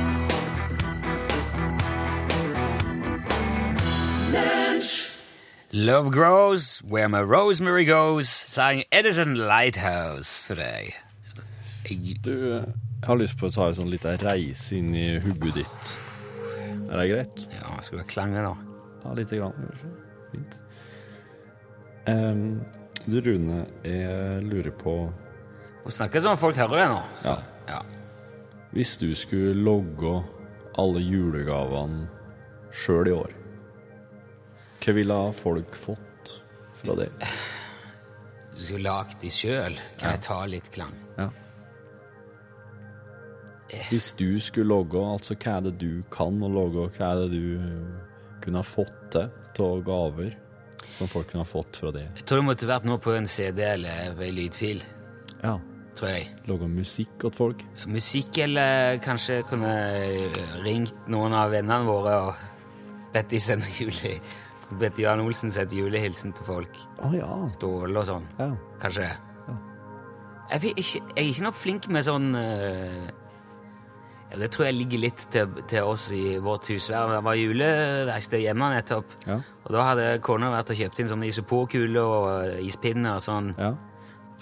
Love 5.76 6.12
grows 6.12 6.80
where 6.84 7.10
my 7.10 7.22
rosemary 7.22 7.84
goes, 7.86 8.30
sang 8.30 8.84
Edison 8.92 9.36
Lighthouse 9.36 10.38
for 10.40 10.56
deg. 10.56 10.94
Jeg, 11.90 12.18
Du, 12.22 12.34
jeg 12.62 13.08
har 13.08 13.18
lyst 13.18 13.40
på 13.40 13.50
å 13.50 13.54
ta 13.54 13.68
en 13.72 13.78
sånn 13.80 13.90
liten 13.92 14.20
reise 14.22 14.78
inn 14.78 14.94
i 14.96 15.08
hodet 15.24 15.56
ditt. 15.58 15.94
Er 16.92 17.02
det 17.02 17.08
greit? 17.10 17.44
ja, 17.58 17.74
skal 17.82 18.04
vi 18.04 18.06
klange, 18.12 18.44
da? 18.46 18.54
Ja, 19.04 19.16
lite 19.18 19.40
grann. 19.42 19.58
kanskje. 19.58 19.90
Fint. 20.32 20.60
Um, 22.08 22.46
du, 23.08 23.18
Rune, 23.26 23.64
jeg 23.84 24.44
lurer 24.46 24.72
på 24.78 24.96
Må 25.84 25.92
snakker 25.92 26.24
sånn 26.24 26.38
at 26.38 26.42
folk 26.42 26.58
hører 26.60 26.80
det 26.80 26.90
nå. 26.94 27.00
Ja. 27.26 27.38
Ja. 27.68 27.80
Hvis 28.74 28.96
du 29.02 29.10
skulle 29.20 29.54
logge 29.60 30.16
alle 30.80 31.02
julegavene 31.04 32.08
sjøl 32.74 33.10
i 33.12 33.16
år, 33.16 33.34
hva 34.84 34.96
ville 34.98 35.18
folk 35.38 35.76
fått 35.78 36.32
fra 36.80 36.96
det? 37.00 37.10
Du 38.54 38.62
skulle 38.66 38.88
lagd 38.88 39.20
de 39.22 39.32
sjøl. 39.32 39.78
Kan 40.00 40.16
jeg 40.16 40.24
ta 40.26 40.40
litt 40.50 40.72
klang? 40.74 40.96
Ja. 41.20 41.30
Hvis 43.90 44.12
du 44.20 44.40
skulle 44.44 44.70
logge, 44.70 45.02
altså 45.02 45.36
hva 45.36 45.58
er 45.58 45.68
det 45.68 45.76
du 45.82 46.04
kan 46.14 46.40
å 46.44 46.50
logge, 46.52 46.88
hva 46.98 47.14
er 47.14 47.24
det 47.24 47.30
du 47.34 48.42
kunne 48.44 48.60
ha 48.60 48.68
fått 48.68 49.16
til 49.16 49.66
av 49.66 49.84
gaver 49.88 50.34
som 50.94 51.10
folk 51.10 51.32
kunne 51.32 51.44
ha 51.46 51.50
fått 51.50 51.80
fra 51.80 51.92
det. 51.96 52.08
Jeg 52.20 52.28
tror 52.30 52.42
det 52.42 52.48
måtte 52.50 52.70
vært 52.70 52.88
noe 52.88 53.02
på 53.02 53.14
en 53.16 53.30
CD 53.30 53.64
eller 53.66 54.20
ei 54.22 54.34
lydfil. 54.36 54.84
Ja. 55.42 55.58
Tror 55.94 56.10
jeg. 56.10 56.30
Lage 56.50 56.68
musikk 56.68 57.12
til 57.22 57.34
folk. 57.36 57.66
Musikk, 57.86 58.38
eller 58.48 58.98
kanskje 59.04 59.44
kunne 59.50 59.74
ringt 60.66 60.96
noen 61.12 61.36
av 61.38 61.54
vennene 61.54 61.86
våre 61.86 62.16
og 62.30 62.48
bedt 63.14 63.30
de 63.36 63.44
sende 63.44 63.70
jule... 63.80 64.18
Bedt 64.80 64.98
Jan 64.98 65.22
Olsen 65.22 65.52
sette 65.54 65.76
julehilsen 65.78 66.32
til 66.34 66.48
folk. 66.48 66.78
Oh, 67.06 67.12
ja. 67.14 67.28
Ståle 67.52 68.00
og 68.00 68.08
sånn. 68.08 68.24
ja. 68.40 68.48
Kanskje. 68.82 69.06
Jeg, 70.50 70.62
vet 70.64 70.80
ikke, 70.82 71.02
jeg 71.14 71.20
er 71.22 71.30
ikke 71.30 71.46
noe 71.46 71.56
flink 71.56 71.86
med 71.94 72.06
sånn 72.08 72.26
eh, 72.36 73.06
ja, 74.32 74.40
Det 74.42 74.50
tror 74.54 74.66
jeg 74.68 74.76
ligger 74.76 75.02
litt 75.06 75.24
til, 75.34 75.62
til 75.70 75.88
oss 75.88 76.08
i 76.16 76.40
vårt 76.42 76.68
husvær. 76.74 77.14
Det 77.14 77.22
var 77.28 77.38
juleverksted 77.38 78.44
hjemme 78.44 78.72
nettopp. 78.74 79.14
Ja. 79.28 79.38
Og 79.64 79.72
da 79.78 79.86
hadde 79.92 80.10
kona 80.26 80.50
vært 80.56 80.74
og 80.74 80.82
kjøpt 80.82 81.04
inn 81.04 81.12
sånne 81.14 81.30
isoporkuler 81.30 82.18
og 82.18 82.66
ispinner 82.66 83.20
og 83.20 83.26
sånn. 83.28 83.54
Ja. 83.62 83.76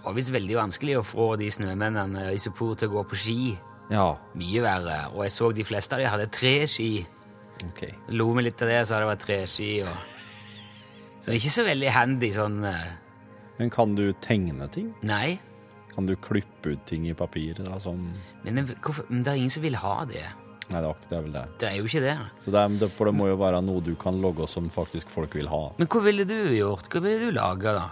Det 0.01 0.07
var 0.07 0.15
visst 0.17 0.33
veldig 0.33 0.55
vanskelig 0.57 0.95
å 0.97 1.03
få 1.05 1.25
de 1.37 1.45
snømennene 1.53 2.31
i 2.31 2.37
isopor 2.39 2.73
til 2.73 2.89
å 2.89 2.95
gå 2.95 3.03
på 3.11 3.17
ski. 3.21 3.41
Ja. 3.93 4.07
Mye 4.33 4.63
verre. 4.63 4.95
Og 5.13 5.27
jeg 5.27 5.33
så 5.35 5.51
de 5.53 5.65
fleste 5.67 5.93
av 5.93 6.01
de 6.01 6.07
hadde 6.09 6.25
tre 6.33 6.55
ski. 6.65 7.03
Ok. 7.67 7.83
Lo 8.17 8.31
meg 8.33 8.47
litt 8.47 8.63
av 8.65 8.71
det, 8.71 8.79
så 8.89 8.97
det 8.97 9.11
var 9.11 9.21
tre 9.21 9.37
ski. 9.45 9.69
Og... 9.85 9.93
Så 11.21 11.27
det 11.27 11.35
er 11.35 11.37
ikke 11.37 11.53
så 11.53 11.67
veldig 11.67 11.93
handy 11.93 12.31
sånn 12.33 12.57
eh, 12.65 12.89
Men 13.59 13.69
kan 13.69 13.93
du 13.93 14.07
tegne 14.25 14.65
ting? 14.73 14.89
Nei. 15.05 15.37
Kan 15.93 16.09
du 16.09 16.15
klippe 16.17 16.73
ut 16.73 16.83
ting 16.89 17.05
i 17.05 17.13
papir? 17.13 17.61
Da, 17.61 17.77
som 17.83 18.07
Men 18.41 18.57
det, 18.57 18.79
hvorfor, 18.81 19.05
men 19.13 19.21
det 19.21 19.35
er 19.35 19.43
ingen 19.43 19.53
som 19.53 19.69
vil 19.69 19.77
ha 19.83 19.95
det. 20.09 20.25
Nei, 20.71 20.81
det 20.81 20.87
er 20.87 21.07
det 21.11 21.17
er 21.19 21.25
vel 21.27 21.33
det. 21.37 21.47
Det 21.61 21.69
er 21.69 21.77
jo 21.77 21.85
ikke 21.85 22.05
det. 22.07 22.19
Så 22.41 22.57
det, 22.57 22.65
er, 22.65 22.91
for 22.97 23.11
det 23.11 23.17
må 23.21 23.29
jo 23.29 23.37
være 23.37 23.61
noe 23.61 23.85
du 23.85 23.93
kan 24.01 24.17
logge 24.23 24.49
som 24.49 24.71
faktisk 24.71 25.13
folk 25.13 25.37
vil 25.37 25.51
ha. 25.51 25.65
Men 25.77 25.93
hva 25.93 26.05
ville 26.09 26.25
du 26.25 26.37
gjort? 26.57 26.89
Hva 26.89 27.05
ville 27.05 27.27
du 27.29 27.37
laga, 27.37 27.77
da? 27.77 27.89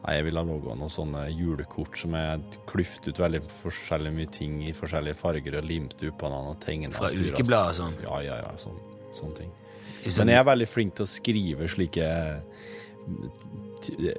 Nei, 0.00 0.14
Jeg 0.16 0.24
ville 0.24 0.40
ha 0.40 0.46
laga 0.48 0.74
noen 0.80 0.88
sånne 0.92 1.26
julekort 1.28 1.98
som 2.00 2.14
er 2.16 2.40
klyftet 2.70 3.10
ut 3.12 3.18
veldig 3.20 3.42
forskjellig 3.60 4.12
mye 4.16 4.30
ting 4.32 4.62
i 4.64 4.72
forskjellige 4.72 5.18
farger 5.20 5.58
og 5.60 5.66
limt 5.68 5.96
ut 6.00 6.14
på 6.16 6.24
hverandre 6.24 6.54
og 6.54 6.60
tegna. 6.64 6.92
Fra 6.96 7.10
ukeblad 7.12 7.74
og 7.74 7.76
sånn? 7.82 7.98
Ja, 8.06 8.20
ja, 8.24 8.38
ja. 8.40 8.52
Sånn, 8.62 8.78
sånne 9.12 9.36
ting. 9.42 9.50
Sånn- 10.06 10.24
Men 10.24 10.32
jeg 10.34 10.40
er 10.40 10.48
veldig 10.48 10.68
flink 10.68 10.94
til 10.96 11.04
å 11.04 11.10
skrive 11.12 11.68
slike 11.68 12.06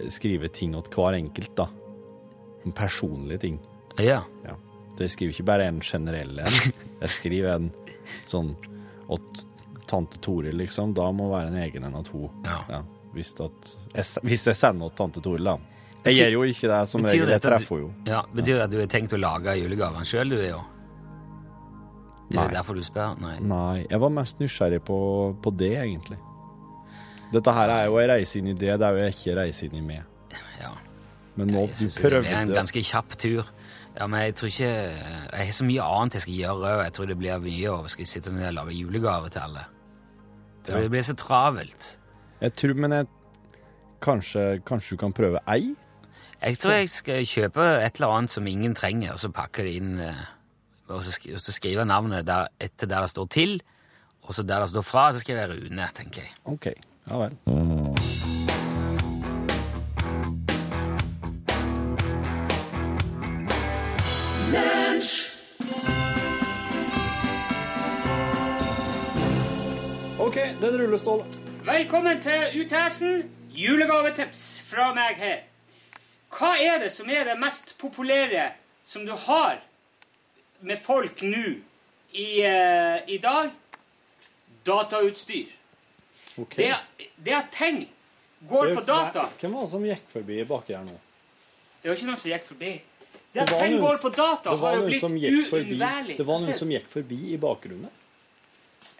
Skrive 0.10 0.50
ting 0.50 0.76
åt 0.76 0.90
hver 0.94 1.14
enkelt, 1.18 1.54
da. 1.56 1.68
Personlige 2.78 3.40
ting. 3.40 3.60
Ja. 3.98 4.24
Ja. 4.46 4.56
Så 4.96 5.06
jeg 5.06 5.14
skriver 5.16 5.34
ikke 5.36 5.46
bare 5.50 5.68
en 5.70 5.80
generell 5.82 6.40
en. 6.44 6.58
Jeg 7.02 7.10
skriver 7.10 7.56
en 7.56 7.70
sånn 8.30 8.52
åt 9.10 9.46
tante 9.90 10.20
Toril, 10.22 10.54
liksom. 10.60 10.94
Da 10.98 11.08
må 11.16 11.30
være 11.32 11.50
en 11.50 11.58
egen 11.64 11.84
en 11.88 11.96
av 11.98 12.04
to. 12.06 12.28
Ja. 12.46 12.84
Hvis, 13.16 13.34
at, 13.44 13.72
hvis 14.24 14.46
jeg 14.48 14.56
sender 14.56 14.88
åt 14.92 14.96
tante 15.00 15.20
Toril, 15.24 15.44
da. 15.50 15.56
Jeg 16.06 16.16
gjør 16.18 16.32
jo 16.34 16.44
ikke 16.50 16.68
det 16.72 16.82
som 16.90 17.04
regel. 17.06 17.30
Jeg 17.30 17.42
treffer 17.44 17.82
jo. 17.84 17.90
ja. 18.10 18.22
Betyr 18.34 18.56
det 18.58 18.64
at 18.64 18.72
du 18.74 18.80
har 18.80 18.88
tenkt 18.90 19.14
å 19.14 19.20
lage 19.22 19.54
julegavene 19.60 20.06
sjøl, 20.08 20.30
du, 20.34 20.40
jo? 20.42 20.62
Er 22.32 22.36
Nei. 22.38 22.46
det 22.48 22.56
derfor 22.56 22.78
du 22.80 22.84
spør? 22.88 23.18
Nei. 23.20 23.36
Nei, 23.44 23.86
jeg 23.92 24.00
var 24.00 24.10
mest 24.16 24.40
nysgjerrig 24.40 24.80
på, 24.88 24.98
på 25.44 25.52
det, 25.60 25.74
egentlig. 25.84 26.18
Dette 27.34 27.54
her 27.56 27.70
er 27.74 27.86
jo 27.90 27.98
ei 28.00 28.08
reise 28.12 28.40
inn 28.40 28.48
i 28.52 28.56
det, 28.56 28.78
det 28.80 28.88
er 28.88 28.98
jo 28.98 29.10
ikke 29.12 29.34
en 29.34 29.38
reise 29.42 29.68
inn 29.68 29.76
i 29.78 29.84
meg. 29.84 30.08
Ja. 30.62 30.72
Men 31.36 31.52
nå, 31.54 31.66
Jeg 31.68 31.78
synes 31.84 31.96
det 32.02 32.14
er 32.32 32.40
en 32.42 32.54
ganske 32.56 32.82
kjapp 32.88 33.18
tur. 33.20 33.46
Ja, 33.98 34.08
men 34.08 34.22
jeg 34.24 34.36
tror 34.40 34.48
ikke 34.48 34.68
Jeg 34.72 35.46
har 35.46 35.52
så 35.52 35.66
mye 35.68 35.84
annet 35.84 36.16
jeg 36.16 36.24
skal 36.26 36.34
gjøre, 36.40 36.74
og 36.78 36.84
jeg 36.86 36.94
tror 36.96 37.08
det 37.12 37.18
blir 37.20 37.40
mye 37.44 37.72
å 37.76 37.90
skal 37.92 38.08
sitte 38.08 38.32
ned 38.36 38.48
og 38.50 38.58
lage 38.62 38.76
julegaver 38.80 39.32
til 39.32 39.42
alle. 39.46 39.64
Det 40.66 40.76
Ja. 40.84 40.88
blir 40.90 41.02
så 41.04 41.16
travelt. 41.20 41.98
Jeg 42.42 42.54
tror, 42.54 42.74
men 42.76 42.92
jeg 42.92 43.08
Kanskje, 44.02 44.62
kanskje 44.66 44.96
du 44.96 44.98
kan 44.98 45.14
prøve 45.14 45.40
ei? 45.48 45.76
Jeg 46.42 46.58
tror 46.58 46.72
jeg 46.74 46.90
skal 46.90 47.26
kjøpe 47.30 47.66
et 47.86 48.00
eller 48.00 48.16
annet 48.16 48.32
som 48.34 48.48
ingen 48.50 48.74
trenger, 48.74 49.12
og 49.14 49.20
så 49.22 49.30
pakke 49.30 49.62
det 49.62 49.76
inn 49.78 50.00
eh, 50.02 50.22
og 50.90 51.04
så, 51.06 51.12
skri, 51.14 51.36
og 51.38 51.42
så 51.42 51.54
skrive 51.54 51.86
navnet 51.86 52.26
der, 52.26 52.50
etter 52.58 52.90
der 52.90 53.06
det 53.06 53.12
står 53.12 53.28
til, 53.30 53.62
og 54.26 54.34
så 54.34 54.44
der 54.44 54.64
det 54.66 54.70
står 54.70 54.82
fra, 54.82 55.12
så 55.14 55.22
skal 55.22 55.38
jeg 55.38 55.50
Rune, 55.52 55.90
tenker 55.94 56.26
jeg. 56.26 56.34
OK. 56.46 56.66
Ja 57.12 57.20
vel. 57.22 57.38
OK, 70.18 70.36
det 70.58 70.66
er 70.66 70.74
en 70.74 70.82
rullestol. 70.82 71.24
Velkommen 71.70 72.26
til 72.26 72.66
UTS-en, 72.66 73.24
julegavetips 73.54 74.66
fra 74.66 74.90
meg 74.98 75.22
her. 75.22 75.51
Hva 76.32 76.56
er 76.60 76.80
det 76.84 76.92
som 76.94 77.10
er 77.12 77.26
det 77.28 77.38
mest 77.40 77.76
populære 77.82 78.52
som 78.88 79.06
du 79.06 79.14
har 79.28 79.60
med 80.62 80.80
folk 80.80 81.24
nå 81.26 81.48
i, 82.12 82.44
eh, 82.46 83.02
i 83.08 83.18
dag? 83.22 83.52
Datautstyr. 84.66 85.50
Okay. 86.38 86.70
Det, 86.70 87.08
det 87.16 87.34
at 87.36 87.52
ting 87.52 87.84
går 88.48 88.76
på 88.76 88.82
data 88.88 89.26
Hvem 89.40 89.56
var 89.58 89.66
det 89.66 89.72
som 89.72 89.86
gikk 89.86 90.06
forbi 90.10 90.44
baki 90.48 90.76
her 90.78 90.86
nå? 90.86 91.00
Det 91.82 91.90
var 91.90 91.98
ikke 91.98 92.08
noen 92.08 92.22
som 92.22 92.32
gikk 92.32 92.46
forbi. 92.48 92.72
Det 93.32 93.42
at 93.42 93.52
ting 93.56 93.76
går 93.82 93.98
på 94.02 94.12
data, 94.14 94.54
har 94.60 94.78
jo 94.78 94.86
blitt 94.86 95.04
uunnværlig. 95.04 96.18
det 96.18 96.28
var 96.28 96.40
noen 96.44 96.58
som 96.58 96.72
gikk 96.72 96.88
forbi 96.92 97.20
i 97.34 97.40
bakgrunnen. 97.42 97.98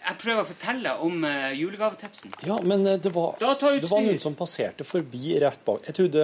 Jeg 0.02 0.18
prøver 0.18 0.42
å 0.42 0.48
fortelle 0.50 0.94
om 1.06 1.26
uh, 1.28 1.52
julegavetipsen. 1.54 2.34
Ja, 2.48 2.58
men 2.66 2.86
eh, 2.90 2.98
det 2.98 3.12
var, 3.14 3.36
det 3.38 3.90
var 3.92 4.02
noen 4.02 4.22
som 4.22 4.34
passerte 4.38 4.86
forbi 4.88 5.36
rett 5.44 5.62
bak. 5.66 5.84
Jeg 5.86 5.98
trodde 6.00 6.24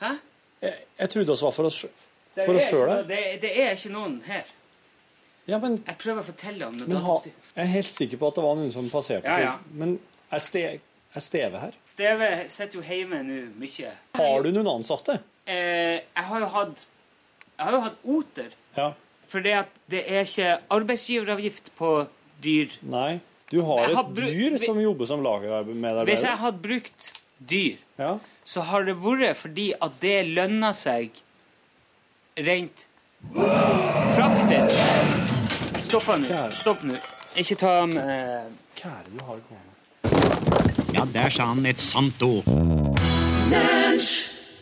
Hæ? 0.00 0.16
Jeg, 0.64 0.74
jeg 0.98 1.12
trodde 1.14 1.34
også 1.34 1.48
var 1.48 1.56
for 1.56 1.70
oss, 1.70 1.80
for 2.38 2.58
oss 2.58 2.68
sjøl 2.70 2.84
her. 2.88 3.06
Det, 3.08 3.22
det 3.44 3.52
er 3.64 3.74
ikke 3.76 3.92
noen 3.94 4.18
her. 4.26 4.52
Ja, 5.44 5.58
men, 5.60 5.76
Jeg 5.84 6.00
prøver 6.00 6.22
å 6.22 6.26
fortelle 6.26 6.66
om 6.70 6.76
det 6.80 6.86
men 6.88 7.02
ha, 7.04 7.18
jeg 7.26 7.60
er 7.60 7.70
helt 7.74 7.92
sikker 7.92 8.20
på 8.20 8.30
at 8.30 8.38
det 8.38 8.44
var 8.46 8.56
noen 8.56 8.72
som 8.72 8.88
passerte. 8.88 9.28
Ja, 9.28 9.52
ja. 9.52 9.76
Men 9.76 9.98
er, 10.32 10.40
ste, 10.40 10.62
er 10.80 11.24
Steve 11.24 11.60
her? 11.60 11.76
Steve 11.88 12.30
sitter 12.48 12.80
jo 12.80 12.84
hjemme 12.86 13.20
nå 13.26 13.40
mye. 13.60 13.92
Har 14.16 14.46
du 14.46 14.50
noen 14.54 14.70
ansatte? 14.78 15.18
Eh, 15.44 16.00
jeg 16.00 16.24
har 16.30 16.40
jo 16.40 16.46
hatt 16.54 16.86
Jeg 17.58 17.66
har 17.66 17.74
jo 17.76 17.80
hatt 17.84 18.06
oter. 18.16 18.54
Ja. 18.78 18.88
For 19.28 19.44
det 19.44 20.00
er 20.00 20.24
ikke 20.24 20.56
arbeidsgiveravgift 20.72 21.74
på 21.76 21.90
dyr. 22.42 22.78
Nei. 22.88 23.20
Du 23.52 23.60
har 23.62 23.92
har 23.92 24.08
et 24.08 24.16
dyr 24.16 24.56
som 24.62 24.80
jobber 24.80 25.06
som 25.06 25.20
Hvis 26.08 26.24
jeg 26.24 26.40
hadde 26.40 26.58
brukt 26.64 27.12
dyr, 27.48 27.76
Ja. 27.98 28.18
så 28.44 28.60
har 28.60 28.84
det 28.84 28.96
vært 29.02 29.36
fordi 29.36 29.72
at 29.82 30.00
det 30.00 30.26
lønner 30.34 30.72
seg 30.72 31.10
rent 32.36 32.86
praktisk. 34.14 34.78
Stopp 35.86 36.08
nå. 36.18 36.40
Stopp 36.52 36.82
nå. 36.82 36.96
Ikke 37.36 37.56
ta 37.58 37.86
Hva 37.86 38.02
er 38.02 39.04
det 39.06 39.14
du 39.18 39.24
har 39.24 39.38
gående? 39.48 39.72
Ja, 40.94 41.04
der 41.10 41.30
sa 41.30 41.46
han 41.50 41.66
et 41.66 41.80
sant 41.82 42.22
ord. 42.22 42.44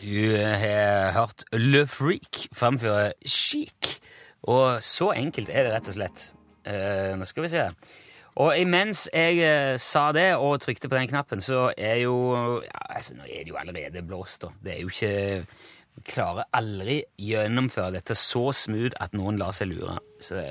Du 0.03 0.35
har 0.35 1.11
hørt 1.15 1.43
Le 1.53 1.85
Freak 1.87 2.47
framføre 2.53 3.13
Chic. 3.25 3.99
Og 4.43 4.81
så 4.83 5.11
enkelt 5.15 5.49
er 5.49 5.63
det 5.67 5.75
rett 5.75 5.87
og 5.91 5.95
slett. 5.95 6.23
Uh, 6.67 7.13
nå 7.19 7.27
skal 7.27 7.45
vi 7.45 7.51
se. 7.53 7.67
Og 8.41 8.55
imens 8.57 9.05
jeg 9.13 9.41
eh, 9.45 9.75
sa 9.81 10.07
det 10.15 10.31
og 10.41 10.57
trykte 10.63 10.89
på 10.89 10.97
den 10.97 11.09
knappen, 11.11 11.41
så 11.43 11.67
er 11.77 12.01
jo 12.01 12.15
ja, 12.63 12.81
altså, 12.89 13.17
Nå 13.17 13.27
er 13.27 13.45
det 13.45 13.53
jo 13.53 13.59
allerede 13.61 14.05
blåst, 14.07 14.41
da. 14.41 14.53
Det 14.63 14.73
er 14.73 14.81
jo 14.81 14.89
ikke 14.93 15.45
Vi 15.93 16.05
klarer 16.09 16.49
aldri 16.57 17.03
gjennomføre 17.21 17.93
dette 17.99 18.15
så 18.17 18.47
smooth 18.57 18.97
at 18.97 19.13
noen 19.13 19.37
lar 19.37 19.53
seg 19.53 19.69
lure. 19.69 19.99
Så 20.17 20.41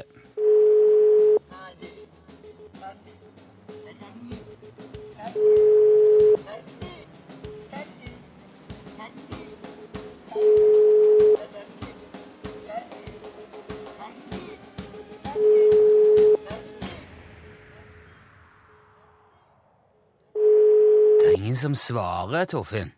ingen 21.43 21.59
som 21.59 21.75
svarer, 21.75 22.47
Torfinn. 22.47 22.93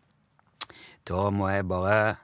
Da 1.09 1.31
må 1.33 1.49
jeg 1.49 1.65
bare 1.69 2.17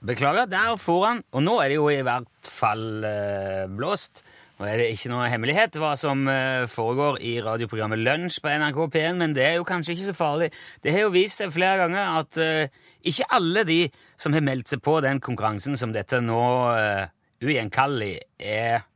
Beklager, 0.00 0.46
der 0.48 0.78
for 0.80 1.04
han. 1.04 1.18
Og 1.36 1.42
nå 1.44 1.58
er 1.60 1.68
det 1.68 1.76
jo 1.76 1.90
i 1.92 2.00
hvert 2.00 2.48
fall 2.48 3.04
eh, 3.04 3.66
blåst. 3.68 4.22
Nå 4.56 4.64
er 4.64 4.80
det 4.80 4.86
ikke 4.94 5.10
noe 5.12 5.28
hemmelighet 5.28 5.76
hva 5.80 5.90
som 6.00 6.24
eh, 6.32 6.64
foregår 6.72 7.18
i 7.20 7.34
radioprogrammet 7.44 8.00
Lunsj 8.00 8.40
på 8.40 8.48
NRK 8.62 8.80
P1, 8.94 9.20
men 9.20 9.36
det 9.36 9.44
er 9.44 9.58
jo 9.58 9.66
kanskje 9.68 9.92
ikke 9.92 10.08
så 10.08 10.16
farlig. 10.16 10.48
Det 10.80 10.94
har 10.96 11.04
jo 11.04 11.12
vist 11.12 11.42
seg 11.42 11.52
flere 11.52 11.82
ganger 11.82 12.16
at 12.22 12.40
eh, 12.40 12.80
ikke 13.12 13.28
alle 13.36 13.66
de 13.68 13.78
som 14.20 14.32
har 14.36 14.44
meldt 14.44 14.72
seg 14.72 14.80
på 14.84 14.96
den 15.04 15.20
konkurransen 15.20 15.76
som 15.76 15.92
dette 15.92 16.20
nå 16.24 16.40
uh, 16.72 17.08
ugjenkallelig 17.40 18.18
er 18.36 18.86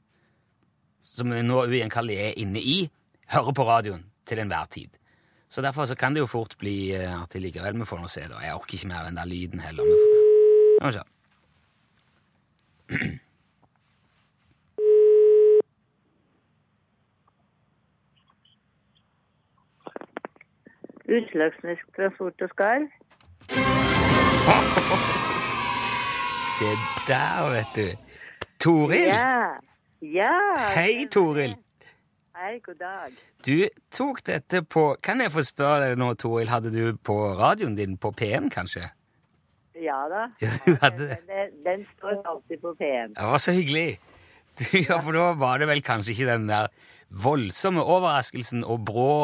Som 1.08 1.30
nå 1.30 1.62
ugjenkallelig 1.68 2.16
er 2.18 2.38
inne 2.42 2.60
i, 2.60 2.82
hører 3.30 3.56
på 3.56 3.68
radioen 3.68 4.04
til 4.26 4.40
enhver 4.42 4.66
tid. 4.72 4.90
Så 5.54 5.62
derfor 5.62 5.86
så 5.86 5.94
kan 5.94 6.14
det 6.16 6.22
jo 6.24 6.26
fort 6.26 6.56
bli 6.58 6.74
at 6.98 7.12
artig 7.14 7.40
likevel. 7.44 7.76
Vi 7.78 7.86
får 7.86 8.00
å 8.02 8.10
se, 8.10 8.24
da. 8.30 8.40
Jeg 8.42 8.56
orker 8.58 8.74
ikke 8.78 8.88
mer 8.90 9.04
av 9.04 9.10
den 9.10 9.20
der 9.20 9.28
lyden 9.30 9.60
heller. 9.62 9.86
Vi 9.86 9.98
får- 10.00 10.22
Skal 10.74 10.88
vi 10.88 10.92
se. 10.98 11.04
Utslagsnesk 21.08 21.84
og 22.44 22.48
skarv. 22.54 22.86
Se 26.56 26.70
der, 27.08 27.50
vet 27.54 27.76
du. 27.76 27.88
Toril! 28.60 29.00
Ja. 29.08 29.46
Ja. 30.02 30.32
Hei, 30.74 31.06
Toril! 31.12 31.56
Hei, 32.34 32.58
god 32.66 32.80
dag. 32.80 33.12
Du 33.46 33.68
tok 33.94 34.18
dette 34.26 34.64
på 34.66 34.96
Kan 35.06 35.20
jeg 35.22 35.30
få 35.30 35.44
spørre 35.46 35.84
deg 35.84 36.00
nå, 36.00 36.08
Toril, 36.18 36.48
hadde 36.50 36.72
du 36.74 36.96
på 36.98 37.14
radioen 37.38 37.76
din 37.78 37.94
på 38.00 38.10
P1, 38.10 38.48
kanskje? 38.50 38.88
Ja 39.78 40.00
da. 40.10 40.24
Ja, 40.42 40.50
du 40.64 40.74
hadde 40.82 41.06
det. 41.12 41.18
Den, 41.28 41.52
den 41.62 41.84
står 41.92 42.18
alltid 42.32 42.58
på 42.64 42.72
P1. 42.80 43.14
Det 43.14 43.28
var 43.30 43.44
så 43.44 43.54
hyggelig. 43.54 44.00
Du, 44.58 44.64
ja, 44.80 44.98
for 44.98 45.14
da 45.14 45.28
var 45.38 45.62
det 45.62 45.70
vel 45.70 45.84
kanskje 45.86 46.16
ikke 46.16 46.26
den 46.32 46.50
der 46.50 46.74
voldsomme 47.22 47.86
overraskelsen 47.86 48.66
og 48.66 48.82
brå 48.90 49.14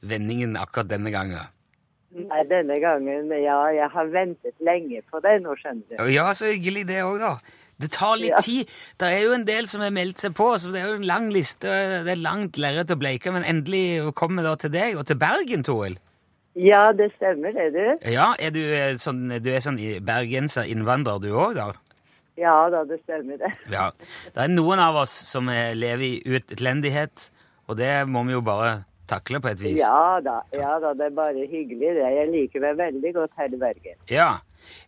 vendingen 0.00 0.56
akkurat 0.56 0.88
denne 0.88 1.12
gangen. 1.12 1.52
Nei, 2.16 2.42
denne 2.48 2.80
gangen, 2.80 3.28
ja, 3.36 3.58
jeg 3.76 3.92
har 3.92 4.12
ventet 4.16 4.56
lenge 4.64 5.04
på 5.12 5.20
det 5.20 5.36
nå, 5.44 5.52
skjønner 5.60 5.92
du. 5.92 6.08
Ja, 6.08 6.30
så 6.32 6.48
hyggelig 6.48 6.86
det 6.88 7.02
òg, 7.04 7.20
da. 7.20 7.34
Det 7.78 7.90
tar 7.92 8.16
litt 8.16 8.30
Ja. 8.32 8.38
tid. 8.40 8.68
Det 8.98 9.08
er 9.12 9.22
jo 9.26 9.32
en 9.36 9.44
del 9.44 9.66
som 9.68 9.82
har 9.82 9.90
meldt 9.90 10.18
seg 10.18 10.32
på, 10.34 10.46
så 10.58 10.72
det 10.72 10.80
er 10.82 10.88
jo 10.88 10.94
en 10.96 11.02
lang 11.06 11.30
liste. 11.30 11.68
Det 11.68 12.08
er 12.14 12.22
langt 12.22 12.56
lerret 12.56 12.88
å 12.90 12.96
bleike, 12.96 13.30
men 13.32 13.44
endelig 13.44 14.14
kommer 14.14 14.42
vi 14.42 14.48
da 14.48 14.54
til 14.56 14.70
deg, 14.70 14.96
og 14.96 15.04
til 15.06 15.16
Bergen, 15.16 15.62
Toril. 15.62 15.98
Ja, 16.56 16.90
det 16.96 17.10
stemmer 17.18 17.52
det, 17.52 17.72
du. 17.74 18.10
Ja, 18.10 18.30
er 18.40 18.50
du 18.50 18.62
eh, 18.64 18.94
sånn, 18.96 19.28
du 19.42 19.50
er 19.52 19.60
sånn 19.60 19.78
i- 19.78 20.00
bergenser 20.00 20.64
innvandrer 20.64 21.20
du 21.20 21.28
òg, 21.36 21.54
da? 21.54 21.72
Ja 22.38 22.68
da, 22.70 22.82
det 22.84 23.02
stemmer 23.04 23.36
det. 23.38 23.52
Ja. 23.72 23.90
Det 24.34 24.42
er 24.44 24.48
noen 24.48 24.78
av 24.80 24.96
oss 24.96 25.10
som 25.10 25.48
eh, 25.48 25.74
lever 25.74 26.02
i 26.04 26.22
utlendighet, 26.24 27.30
og 27.68 27.76
det 27.76 28.06
må 28.08 28.24
vi 28.26 28.32
jo 28.32 28.40
bare 28.40 28.84
takle 29.06 29.38
på 29.40 29.50
et 29.52 29.60
vis. 29.60 29.78
Ja 29.80 30.18
da, 30.24 30.40
ja 30.52 30.78
da, 30.80 30.94
det 30.94 31.06
er 31.10 31.14
bare 31.16 31.44
hyggelig 31.46 31.92
det. 31.96 32.08
Jeg 32.16 32.28
liker 32.32 32.60
meg 32.64 32.76
veldig 32.80 33.12
godt 33.14 33.30
her 33.36 33.52
i 33.52 33.60
Bergen. 33.60 33.96
Ja. 34.08 34.38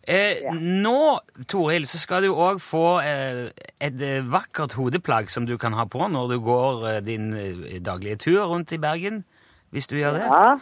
Eh, 0.07 0.43
Ja. 0.43 0.53
Nå, 0.53 1.19
Toril, 1.47 1.85
så 1.87 1.99
skal 1.99 2.23
du 2.23 2.33
òg 2.33 2.59
få 2.63 2.99
eh, 3.01 3.49
et 3.81 4.01
eh, 4.01 4.21
vakkert 4.25 4.73
hodeplagg 4.79 5.29
som 5.29 5.45
du 5.45 5.57
kan 5.57 5.73
ha 5.73 5.85
på 5.85 6.07
når 6.09 6.29
du 6.33 6.39
går 6.39 6.87
eh, 6.95 7.01
din 7.05 7.33
eh, 7.33 7.79
daglige 7.81 8.15
tur 8.25 8.43
rundt 8.51 8.71
i 8.71 8.77
Bergen. 8.77 9.23
Hvis 9.71 9.85
du 9.87 9.97
gjør 9.99 10.15
det. 10.17 10.21
Ja, 10.25 10.55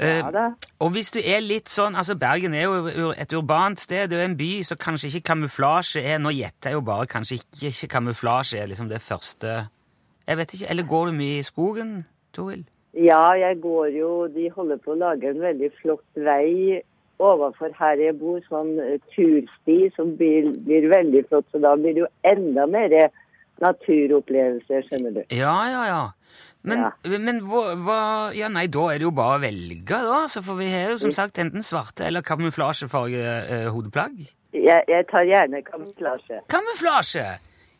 Eh, 0.00 0.18
ja 0.20 0.30
da. 0.30 0.42
og 0.80 0.90
hvis 0.94 1.10
du 1.12 1.18
er 1.20 1.40
litt 1.44 1.68
sånn 1.68 1.96
Altså, 1.98 2.14
Bergen 2.16 2.54
er 2.54 2.62
jo 2.62 3.10
et 3.12 3.32
urbant 3.36 3.80
sted, 3.80 4.08
det 4.08 4.16
er 4.20 4.24
en 4.24 4.36
by, 4.38 4.62
så 4.64 4.76
kanskje 4.80 5.08
ikke 5.10 5.26
kamuflasje 5.32 6.00
er 6.00 6.18
Nå 6.22 6.30
gjetter 6.32 6.70
jeg 6.70 6.78
jo 6.78 6.80
bare, 6.86 7.06
kanskje 7.10 7.34
ikke, 7.40 7.66
ikke 7.68 7.88
kamuflasje 7.96 8.60
er 8.62 8.66
liksom 8.70 8.88
det 8.88 9.00
første 9.02 9.66
Jeg 10.28 10.36
vet 10.38 10.54
ikke. 10.54 10.68
Eller 10.70 10.86
går 10.88 11.06
du 11.10 11.12
mye 11.18 11.38
i 11.40 11.42
skogen, 11.44 11.90
Toril? 12.32 12.62
Ja, 12.96 13.32
jeg 13.36 13.58
går 13.60 13.90
jo 13.98 14.12
De 14.32 14.48
holder 14.54 14.80
på 14.84 14.94
å 14.94 14.98
lage 15.02 15.28
en 15.34 15.40
veldig 15.42 15.70
flott 15.82 16.06
vei 16.16 16.80
overfor 17.20 17.74
her 17.78 18.00
jeg 18.00 18.16
bor, 18.20 18.40
sånn 18.48 18.72
eh, 18.80 18.96
tursti 19.14 19.90
som 19.96 20.14
blir, 20.18 20.48
blir 20.66 20.88
veldig 20.90 21.26
flott. 21.28 21.46
Så 21.52 21.60
da 21.62 21.74
blir 21.76 21.94
det 21.98 22.04
jo 22.06 22.10
enda 22.26 22.64
mer 22.70 22.94
naturopplevelser, 23.60 24.86
skjønner 24.88 25.14
du. 25.18 25.22
Ja, 25.36 25.54
ja, 25.70 25.82
ja. 25.88 26.00
Men, 26.62 26.78
Ja. 26.84 26.90
men 27.18 27.38
hva, 27.48 27.62
hva 27.80 28.00
Ja, 28.36 28.48
nei, 28.52 28.66
da 28.68 28.82
er 28.92 28.98
det 29.00 29.06
jo 29.08 29.10
bare 29.16 29.38
å 29.38 29.42
velge, 29.42 29.86
da. 29.88 30.22
Altså, 30.26 30.42
for 30.44 30.58
vi 30.60 30.68
har 30.70 30.90
jo 30.92 30.98
som 31.00 31.12
sagt 31.12 31.38
enten 31.40 31.62
svarte 31.64 32.04
eller 32.06 32.20
kamuflasjefarge 32.22 33.22
eh, 33.24 33.68
hodeplagg. 33.72 34.18
Jeg, 34.52 34.84
jeg 34.88 35.06
tar 35.10 35.24
gjerne 35.24 35.62
kamuflasje. 35.64 36.40
Kamuflasje! 36.50 37.24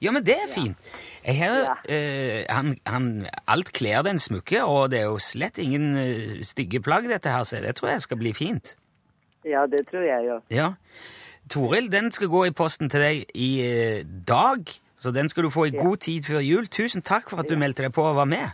Ja, 0.00 0.12
men 0.16 0.24
det 0.24 0.33
er 0.38 0.48
fint. 0.48 0.79
Har, 1.26 1.57
Ja. 1.66 1.74
eh, 1.85 2.46
han, 2.48 2.76
han, 2.88 3.26
alt 3.46 3.68
kler 3.76 4.00
den 4.07 4.16
smukke, 4.18 4.62
og 4.64 4.90
det 4.90 5.00
er 5.03 5.11
jo 5.11 5.18
slett 5.20 5.59
ingen 5.61 5.90
eh, 6.00 6.40
stygge 6.46 6.81
plagg, 6.81 7.05
dette 7.11 7.29
her, 7.29 7.44
så 7.44 7.61
det 7.61 7.74
tror 7.76 7.90
jeg 7.92 8.00
skal 8.07 8.16
bli 8.22 8.33
fint. 8.33 8.76
Ja, 9.44 9.66
det 9.66 9.87
tror 9.88 10.05
jeg 10.05 10.26
jo. 10.29 10.40
Ja. 10.50 10.72
Toril, 11.50 11.92
den 11.92 12.11
skal 12.11 12.29
gå 12.29 12.44
i 12.44 12.53
posten 12.55 12.90
til 12.90 13.00
deg 13.00 13.31
i 13.35 13.50
eh, 13.64 14.03
dag, 14.29 14.68
så 14.98 15.11
den 15.11 15.29
skal 15.29 15.44
du 15.44 15.50
få 15.50 15.64
i 15.64 15.76
god 15.76 15.96
tid 15.96 16.29
før 16.29 16.44
jul. 16.44 16.66
Tusen 16.66 17.03
takk 17.03 17.31
for 17.31 17.42
at 17.42 17.50
du 17.50 17.57
meldte 17.59 17.83
deg 17.83 17.94
på 17.96 18.05
og 18.05 18.16
var 18.20 18.29
med. 18.31 18.53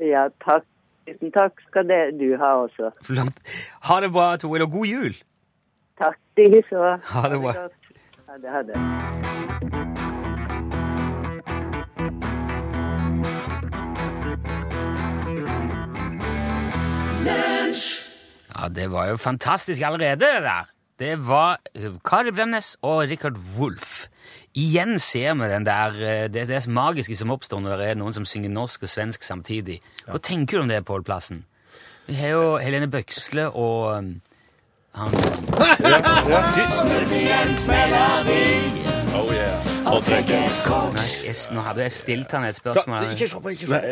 Ja, 0.00 0.28
takk. 0.44 0.66
Tusen 1.06 1.30
takk 1.32 1.60
skal 1.68 1.86
det 1.86 2.00
du 2.18 2.32
ha 2.40 2.56
også. 2.64 2.90
Flott. 3.06 3.42
Ha 3.86 4.00
det 4.02 4.12
bra, 4.12 4.36
Toril, 4.36 4.66
og 4.66 4.70
god 4.70 4.86
jul! 4.86 5.20
Takk 5.98 6.18
likeså. 6.36 6.96
Ha 7.12 7.28
det 7.32 7.40
bra. 7.40 7.52
Ha 8.26 8.40
det, 8.42 8.50
ha 8.50 8.62
det. 8.66 9.95
Ja, 18.56 18.68
det 18.72 18.88
var 18.90 19.10
jo 19.10 19.16
fantastisk 19.20 19.82
allerede, 19.82 20.24
det 20.24 20.42
der. 20.42 20.64
Det 20.98 21.28
var 21.28 21.58
eh, 21.74 21.92
Kari 22.04 22.30
Bremnes 22.32 22.76
og 22.82 23.10
Richard 23.10 23.36
Wolff. 23.58 24.06
Igjen 24.56 24.98
ser 24.98 25.34
vi 25.34 25.48
den 25.50 25.66
der, 25.66 25.90
det 25.92 26.32
det, 26.32 26.48
det 26.48 26.68
magiske 26.68 27.16
som 27.16 27.30
oppstår 27.30 27.60
når 27.60 27.76
det 27.76 27.90
er 27.90 27.94
noen 28.00 28.12
som 28.16 28.24
synger 28.24 28.48
norsk 28.48 28.82
og 28.82 28.88
svensk 28.88 29.22
samtidig. 29.22 29.80
Hva 30.06 30.18
tenker 30.18 30.56
du 30.56 30.62
om 30.62 30.68
det, 30.72 30.84
Pål 30.88 31.04
Plassen? 31.04 31.44
Vi 32.06 32.14
har 32.14 32.28
jo 32.38 32.56
Helene 32.56 32.88
Bøksle 32.88 33.50
og 33.50 33.94
han 33.94 34.22
ja, 34.96 36.00
han 36.00 36.16
Oh 39.86 40.00
trekke 40.02 40.34
Nå, 40.42 40.48
kort. 40.66 40.96
nå 41.54 41.62
hadde 41.62 41.84
jeg 41.84 41.92
stilt 41.94 42.32
han 42.34 42.44
et 42.48 42.56
spørsmål. 42.58 43.04
Nei, 43.06 43.12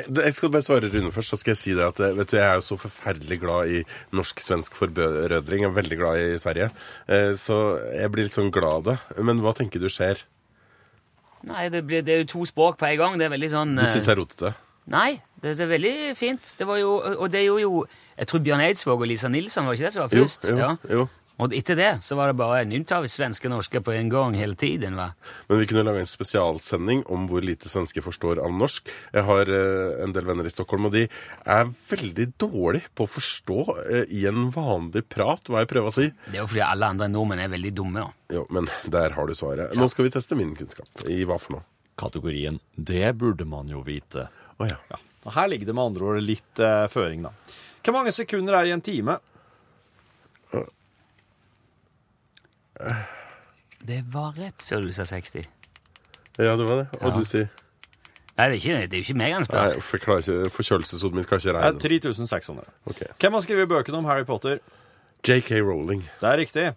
det- 0.08 0.24
jeg 0.24 0.34
skal 0.34 0.50
bare 0.50 0.62
svare 0.66 0.90
Rune 0.90 1.12
først. 1.14 1.30
Så 1.30 1.38
skal 1.38 1.52
jeg 1.52 1.56
si 1.60 1.74
det 1.74 1.84
at 1.86 2.00
eh, 2.00 2.12
vet 2.16 2.30
du, 2.30 2.36
Jeg 2.36 2.44
er 2.50 2.54
jo 2.54 2.60
så 2.66 2.76
forferdelig 2.78 3.38
glad 3.40 3.68
i 3.70 3.84
norsk-svensk 4.12 4.74
forbrødring. 4.74 5.60
Jeg 5.62 5.70
er 5.70 5.76
veldig 5.78 5.98
glad 5.98 6.16
i 6.18 6.38
Sverige. 6.38 6.70
Eh, 7.08 7.34
Så 7.38 7.78
jeg 7.94 8.10
blir 8.10 8.24
litt 8.24 8.32
sånn 8.34 8.50
glad 8.50 8.72
av 8.74 8.82
det. 8.84 8.98
Men 9.22 9.40
hva 9.40 9.54
tenker 9.54 9.78
du 9.80 9.86
skjer? 9.88 10.24
Nei, 11.44 11.68
det, 11.68 11.86
blir, 11.86 12.02
det 12.02 12.14
er 12.14 12.22
jo 12.24 12.30
to 12.40 12.44
språk 12.48 12.78
på 12.78 12.86
en 12.90 12.98
gang. 12.98 13.18
Det 13.18 13.26
er 13.26 13.34
veldig 13.38 13.50
sånn 13.54 13.76
Du 13.76 13.82
eh, 13.82 13.92
syns 13.94 14.06
jeg 14.06 14.16
er 14.16 14.20
rotete? 14.20 14.54
Nei, 14.88 15.22
det 15.40 15.60
er 15.60 15.66
veldig 15.70 16.16
fint. 16.16 16.54
Det 16.58 16.66
var 16.66 16.76
jo, 16.82 16.98
og 17.20 17.30
det 17.30 17.44
gjorde 17.46 17.62
jo 17.62 17.84
Jeg 18.18 18.26
tror 18.30 18.40
Bjørn 18.44 18.60
Eidsvåg 18.66 19.00
og 19.00 19.06
Lisa 19.10 19.28
Nilsson 19.28 19.66
var 19.66 19.74
ikke 19.74 19.86
det 19.88 19.92
som 19.92 20.02
var 20.08 20.10
Jo, 20.18 20.24
først? 20.24 20.44
jo, 20.50 20.56
Ja. 20.58 21.06
Og 21.42 21.50
etter 21.56 21.74
det 21.74 21.88
så 22.06 22.14
var 22.14 22.30
det 22.30 22.36
bare 22.38 22.60
Nå 22.68 22.78
tar 22.86 23.02
vi 23.02 23.08
svenske 23.10 23.48
og 23.48 23.56
norske 23.56 23.80
på 23.82 23.90
en 23.96 24.10
gang 24.12 24.36
hele 24.38 24.54
tiden. 24.54 24.94
va? 24.94 25.08
Men 25.48 25.58
vi 25.58 25.66
kunne 25.66 25.82
lage 25.82 26.04
en 26.04 26.10
spesialsending 26.10 27.02
om 27.10 27.26
hvor 27.30 27.42
lite 27.42 27.68
svenske 27.70 28.02
forstår 28.04 28.38
av 28.44 28.54
norsk. 28.54 28.92
Jeg 29.16 29.26
har 29.26 29.50
eh, 29.50 30.04
en 30.04 30.14
del 30.14 30.28
venner 30.28 30.46
i 30.46 30.52
Stockholm, 30.54 30.86
og 30.86 30.94
de 30.94 31.08
er 31.08 31.72
veldig 31.90 32.28
dårlige 32.38 32.92
på 32.94 33.08
å 33.08 33.10
forstå 33.10 33.58
eh, 33.88 34.04
i 34.14 34.22
en 34.30 34.46
vanlig 34.54 35.02
prat 35.10 35.50
hva 35.50 35.64
jeg 35.64 35.72
prøver 35.74 35.90
å 35.90 35.96
si. 35.96 36.06
Det 36.28 36.38
er 36.38 36.44
jo 36.44 36.50
fordi 36.52 36.64
alle 36.68 36.92
andre 36.94 37.10
nordmenn 37.10 37.42
er 37.42 37.50
veldig 37.50 37.74
dumme. 37.82 38.06
da. 38.06 38.36
Jo, 38.38 38.46
men 38.54 38.70
der 38.94 39.18
har 39.18 39.26
du 39.26 39.34
svaret. 39.34 39.74
Nå 39.74 39.90
skal 39.90 40.06
vi 40.06 40.14
teste 40.14 40.38
min 40.38 40.54
kunnskap. 40.54 40.86
I 41.10 41.24
hva 41.26 41.40
for 41.42 41.58
noe? 41.58 41.66
Kategorien 41.98 42.58
'Det 42.74 43.12
burde 43.18 43.44
man 43.46 43.68
jo 43.70 43.82
vite'. 43.82 44.28
Oh, 44.58 44.66
ja. 44.66 44.78
Ja. 44.90 44.96
Og 45.26 45.32
Her 45.34 45.46
ligger 45.48 45.66
det 45.66 45.74
med 45.74 45.84
andre 45.84 46.04
ord 46.04 46.22
litt 46.22 46.58
eh, 46.62 46.86
føring, 46.90 47.22
da. 47.26 47.30
Hvor 47.84 47.92
mange 47.98 48.12
sekunder 48.14 48.54
er 48.54 48.70
i 48.70 48.74
en 48.74 48.80
time? 48.82 49.18
Det 53.84 54.00
var 54.14 54.32
rett 54.38 54.62
før 54.64 54.82
du 54.86 54.92
sa 54.96 55.04
60. 55.08 55.44
Ja, 56.40 56.56
det 56.56 56.64
var 56.66 56.82
det. 56.82 56.86
Og 57.00 57.10
Ja. 57.10 57.14
du 57.14 57.24
sier 57.24 57.50
Nei, 58.36 58.48
det 58.50 58.54
er, 58.56 58.58
ikke, 58.74 58.88
det 58.90 58.92
er 58.94 58.98
jo 58.98 59.04
ikke 59.04 59.16
meg 59.16 59.30
han 59.32 59.42
Nei, 59.42 59.46
spør. 59.46 59.80
for 59.80 59.96
jeg 59.96 60.04
klarer 60.06 60.22
ikke- 60.24 60.50
forkjølelseshodet 60.50 61.14
mitt 61.14 61.26
klarer 61.28 61.38
ikke 61.38 61.52
Det 61.52 61.54
er 61.54 61.62
regne. 61.62 61.78
3600. 61.78 62.64
Ok. 62.90 63.00
Hvem 63.20 63.32
har 63.32 63.40
skrevet 63.42 63.68
bøkene 63.68 63.94
om 63.98 64.04
Harry 64.06 64.24
Potter? 64.24 64.58
JK 65.22 65.60
Rowling. 65.62 66.00
Det 66.18 66.22
er 66.26 66.36
riktig. 66.38 66.74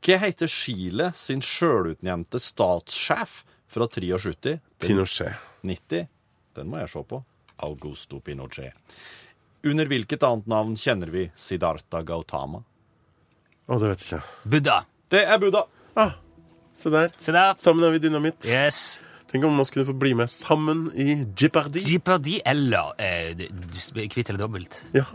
Hva 0.00 0.18
heter 0.18 0.46
Chile 0.48 1.12
sin 1.14 1.40
sjølutnevnte 1.40 2.40
statssjef 2.40 3.44
fra 3.68 3.86
73 3.86 4.34
til 4.40 4.60
Pinochet. 4.88 5.36
90? 5.62 6.08
Den 6.54 6.70
må 6.70 6.78
jeg 6.80 6.88
se 6.88 7.02
på. 7.04 7.22
Augusto 7.58 8.20
Pinochet. 8.20 8.72
Under 9.62 9.84
hvilket 9.84 10.22
annet 10.22 10.46
navn 10.46 10.74
kjenner 10.74 11.10
vi 11.10 11.30
Siddhartha 11.36 12.02
Gautama? 12.02 12.64
Å, 13.68 13.78
det 13.78 13.88
vet 13.90 13.98
jeg 14.10 14.20
ikke. 14.20 14.48
Buddha. 14.48 14.86
Det 15.14 15.20
er 15.30 15.38
Buddha. 15.38 15.60
Ah, 15.94 16.16
se 16.74 16.90
der. 16.90 17.12
Se 17.22 17.30
der. 17.30 17.52
Sammen 17.62 17.86
er 17.86 17.92
vi 17.94 18.00
dynamitt. 18.02 18.48
Yes. 18.50 18.98
Tenk 19.30 19.46
om 19.46 19.54
man 19.54 19.66
skulle 19.68 19.86
få 19.86 19.94
bli 19.94 20.10
med 20.18 20.26
sammen 20.30 20.88
i 20.98 21.20
Jeopardy. 21.38 21.84
Jeopardy 21.86 22.40
eller 22.42 22.90
eh, 22.98 23.44
Kvitt 24.10 24.32
eller 24.32 24.42
dobbelt. 24.42 24.80
Ja. 24.94 25.06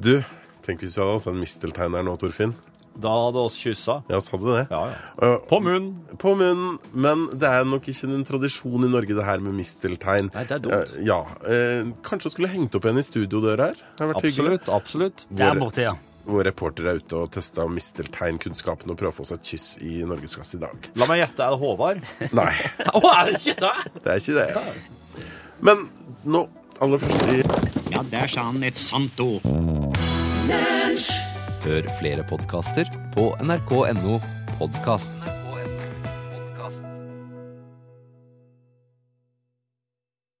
Du, 0.00 0.22
tenk 0.64 0.80
hvis 0.80 0.96
vi 0.96 1.02
hadde 1.02 1.18
hatt 1.18 1.28
en 1.28 1.40
misteltein 1.42 1.98
her 1.98 2.08
nå, 2.08 2.16
Torfinn. 2.20 2.56
Da 3.00 3.12
hadde 3.26 3.44
oss 3.44 3.60
kyssa. 3.60 4.00
Ja, 4.08 4.18
sa 4.24 4.40
du 4.40 4.48
det? 4.48 4.64
Ja, 4.72 4.82
ja. 4.94 4.98
Uh, 5.20 5.36
På 5.48 5.60
munnen. 5.60 5.92
På 6.20 6.32
munnen, 6.40 6.78
men 6.92 7.28
det 7.36 7.52
er 7.52 7.68
nok 7.68 7.88
ikke 7.92 8.08
en 8.08 8.24
tradisjon 8.28 8.88
i 8.88 8.92
Norge, 8.96 9.16
det 9.16 9.28
her 9.28 9.44
med 9.44 9.60
misteltein. 9.60 10.32
Nei, 10.32 10.48
det 10.48 10.56
er 10.56 10.64
dumt. 10.64 10.96
Eh, 10.96 11.04
ja. 11.08 11.20
eh, 11.44 11.92
kanskje 12.06 12.32
skulle 12.32 12.52
hengt 12.52 12.80
opp 12.80 12.88
en 12.88 13.00
i 13.00 13.04
studiodøra 13.04 13.74
her? 13.74 13.82
Det 13.96 14.06
har 14.06 14.14
vært 14.14 14.30
hyggelig. 14.30 14.62
Absolutt. 14.64 14.76
absolutt. 14.80 15.26
Der 15.36 15.60
borte, 15.60 15.84
ja. 15.84 15.98
Vår 16.28 16.44
reporter 16.50 16.86
er 16.90 16.98
ute 17.00 17.16
og 17.16 17.30
testa 17.34 17.64
mistelteinkunnskapen 17.70 18.92
og 18.92 18.98
prøver 19.00 19.14
å 19.14 19.16
få 19.16 19.24
seg 19.30 19.40
et 19.40 19.50
kyss 19.54 19.66
i 19.82 20.00
norgesklasse 20.06 20.58
i 20.58 20.62
dag. 20.62 20.90
La 21.00 21.08
meg 21.10 21.22
gjette, 21.22 21.46
er 21.46 21.54
det 21.54 21.60
Håvard? 21.62 22.04
Nei, 22.40 22.52
Å, 22.98 23.02
er 23.14 23.30
det 23.30 23.40
ikke 23.40 23.56
det? 23.64 23.74
det 24.04 24.14
er 24.14 24.22
ikke 24.22 24.36
det. 24.38 25.26
Men 25.64 25.86
nå, 26.28 26.44
aller 26.80 27.02
først 27.02 27.34
i 27.34 27.40
Ja, 27.94 28.04
der 28.12 28.30
sa 28.30 28.46
han 28.50 28.62
et 28.64 28.78
sant 28.80 29.20
ord. 29.24 29.44
Hør 31.60 31.90
flere 31.98 32.24
podkaster 32.28 32.88
på 33.16 33.30
nrk.no 33.44 34.20
podkast. 34.60 35.39